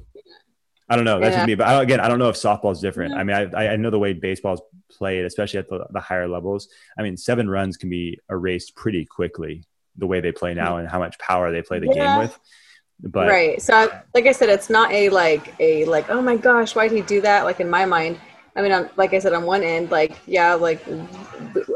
[0.91, 1.41] i don't know that's Yeah.
[1.41, 3.21] just me but I, again i don't know if softball's different Yeah.
[3.21, 6.69] i mean I, I know the way baseball's played especially at the, the higher levels
[6.99, 9.65] i mean seven runs can be erased pretty quickly
[9.97, 11.95] the way they play now and how much power they play the Yeah.
[11.95, 12.39] game with
[13.03, 13.61] But right.
[13.61, 17.03] So, like I said, it's not a like a like oh my gosh, why'd he
[17.03, 17.45] do that?
[17.45, 18.19] Like in my mind,
[18.57, 20.85] I mean, on, like I said, on one end, like yeah, like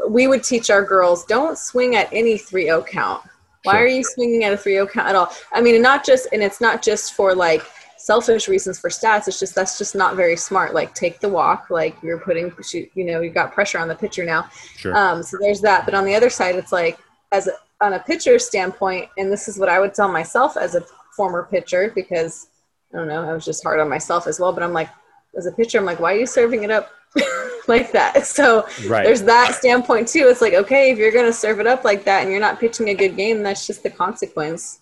[0.07, 3.23] we would teach our girls don't swing at any 3-0 count.
[3.63, 3.81] Why Sure.
[3.81, 5.31] are you swinging at a 3-0 count at all?
[5.51, 7.63] I mean, and not just and it's not just for like
[7.97, 9.27] selfish reasons for stats.
[9.27, 10.73] It's just that's just not very smart.
[10.73, 11.69] Like take the walk.
[11.69, 14.49] Like you're putting you know, you've got pressure on the pitcher now.
[14.77, 14.95] sure.
[14.95, 15.85] Um, so there's that.
[15.85, 16.97] But on the other side, it's like
[17.31, 17.51] as a,
[17.81, 20.83] on a pitcher standpoint, and this is what I would tell myself as a
[21.15, 22.47] former pitcher because
[22.93, 24.51] I don't know, I was just hard on myself as well.
[24.53, 24.89] But I'm like,
[25.37, 26.89] as a pitcher, I'm like, why are you serving it up
[27.67, 28.15] like that?
[28.25, 29.03] So right.
[29.05, 30.27] there's that standpoint too.
[30.29, 32.59] It's like, okay, if you're going to serve it up like that and you're not
[32.59, 34.79] pitching a good game, that's just the consequence.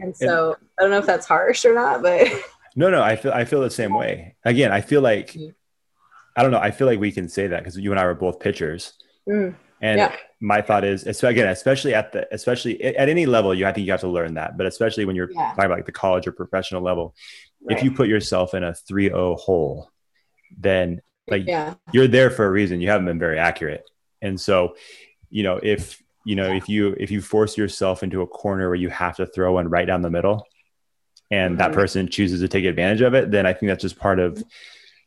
[0.00, 2.26] And so I don't know if that's harsh or not, but
[2.76, 4.36] No, no, I feel I feel the same way.
[4.44, 5.54] Again, I feel like Mhm.
[6.36, 6.60] I don't know.
[6.60, 8.92] I feel like we can say that because you and I were both pitchers,
[9.28, 10.14] Mm, and yeah.
[10.40, 13.86] my thought is, es- again, especially at the, especially at any level, you I think
[13.86, 15.50] you have to learn that, but especially when you're Yeah.
[15.50, 17.14] talking about like the college or professional level,
[17.68, 19.90] if you put yourself in a 3-0 hole,
[20.58, 22.80] then like yeah, you're there for a reason.
[22.80, 23.84] You haven't been very accurate,
[24.20, 24.74] and so
[25.30, 28.74] you know if you know if you if you force yourself into a corner where
[28.74, 30.44] you have to throw one right down the middle,
[31.30, 31.74] and that Mhm.
[31.74, 34.42] person chooses to take advantage of it, then I think that's just part of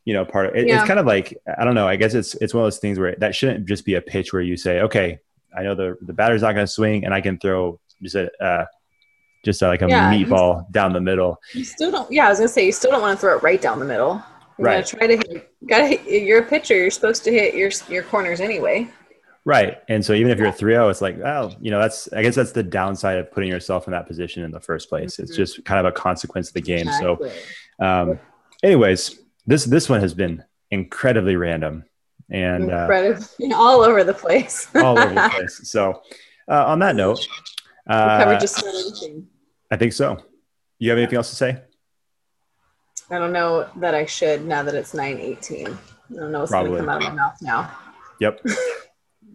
[0.04, 0.78] you know part of it, Yeah.
[0.78, 1.88] it's kind of like I don't know.
[1.88, 4.32] I guess it's it's one of those things where that shouldn't just be a pitch
[4.32, 5.18] where you say, okay,
[5.56, 8.30] I know the the batter's not going to swing, and I can throw just a
[8.44, 8.66] uh,
[9.44, 10.12] just a, like a Yeah.
[10.12, 11.40] meatball down the middle.
[11.54, 12.10] you still don't.
[12.10, 13.84] Yeah, I was gonna say you still don't want to throw it right down the
[13.84, 14.22] middle.
[14.58, 14.86] You're Right.
[14.86, 15.50] try to hit.
[15.68, 15.86] Gotta.
[15.86, 16.74] Hit, you're a pitcher.
[16.76, 18.88] You're supposed to hit your your corners anyway.
[19.46, 19.78] Right.
[19.90, 22.34] And so even if you're a 3-0, it's like, oh, you know, that's I guess
[22.34, 25.18] that's the downside of putting yourself in that position in the first place.
[25.18, 25.36] It's Mhm.
[25.36, 26.86] just kind of a consequence of the game.
[26.88, 27.30] Exactly.
[27.80, 28.18] So um
[28.62, 31.84] anyways, this this one has been incredibly random
[32.30, 32.88] and uh,
[33.54, 34.68] all over the place.
[34.74, 35.60] all over the place.
[35.64, 36.02] So
[36.48, 37.26] uh, on that note,
[37.88, 38.38] uh.
[39.70, 40.18] I think so.
[40.78, 41.62] You have anything else to say?
[43.10, 45.78] I don't know that I should now that it's nine eighteen.
[46.10, 47.70] I don't know what's gonna come out of my mouth now.
[48.20, 48.46] Yep.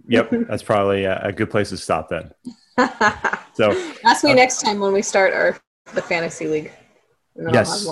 [0.08, 0.30] Yep.
[0.48, 2.32] That's probably a, a good place to stop then.
[3.54, 3.72] So
[4.06, 5.58] Ask me Uh, next time when we start our
[5.94, 6.72] the fantasy league.
[7.52, 7.86] Yes.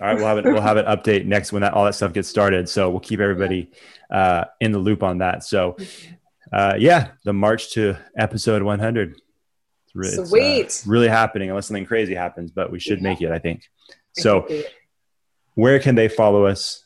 [0.00, 0.06] I'll have more to say.
[0.06, 0.44] All right, we'll have it.
[0.44, 2.68] We'll have an update next when that all that stuff gets started.
[2.68, 3.70] So we'll keep everybody
[4.10, 5.44] uh, in the loop on that.
[5.44, 5.76] So,
[6.52, 9.10] uh, yeah, the march to episode 100.
[9.12, 9.20] It's,
[9.94, 10.82] re- it's, uh, Sweet.
[10.86, 13.02] really happening unless something crazy happens, but we should Yeah.
[13.10, 13.30] make it.
[13.30, 13.62] I think.
[14.12, 14.46] So,
[15.54, 16.84] where can they follow us,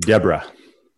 [0.00, 0.44] Deborah?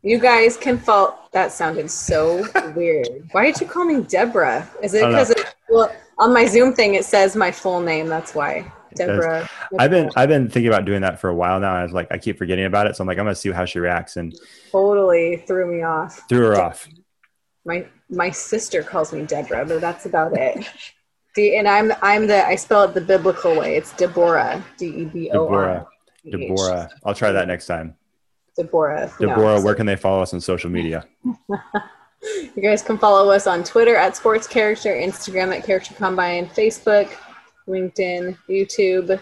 [0.03, 1.19] you guys can follow.
[1.33, 2.47] That sounded so
[2.77, 3.09] weird.
[3.33, 4.69] Why did you call me Deborah?
[4.83, 5.25] Is it I don't know.
[5.27, 5.45] because?
[5.71, 8.07] Well, on my Zoom thing it says my full name.
[8.09, 9.49] That's why Deborah.
[9.79, 11.71] I've been I've been thinking about doing that for a while now.
[11.71, 13.51] And I was like, I keep forgetting about it, so I'm like, I'm gonna see
[13.51, 14.35] how she reacts, and
[14.71, 16.23] totally threw me off.
[16.29, 16.89] threw her off.
[17.65, 20.67] My my sister calls me Deborah, but that's about it.
[21.35, 23.77] D and I'm I'm the I spell it the biblical way.
[23.77, 24.65] It's Deborah.
[24.77, 25.87] D E B O R.
[26.25, 26.49] Deborah.
[26.49, 26.91] Deborah.
[27.05, 27.97] I'll try that next time.
[28.57, 29.13] Deborah.
[29.19, 31.05] Deborah, where can they follow us on social media?
[32.57, 37.11] You guys can follow us on Twitter at Sports Character, Instagram at Character Combine, Facebook,
[37.69, 39.21] LinkedIn, YouTube,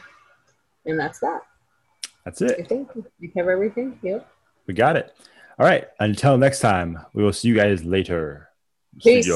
[0.87, 1.43] and that's that.
[2.25, 2.69] That's I it.
[2.69, 2.91] think
[3.21, 3.99] we cover everything.
[4.03, 4.29] Yep.
[4.67, 5.15] We got it.
[5.59, 5.87] All right.
[6.01, 8.49] Until next time, we will see you guys later.
[9.01, 9.29] Peace.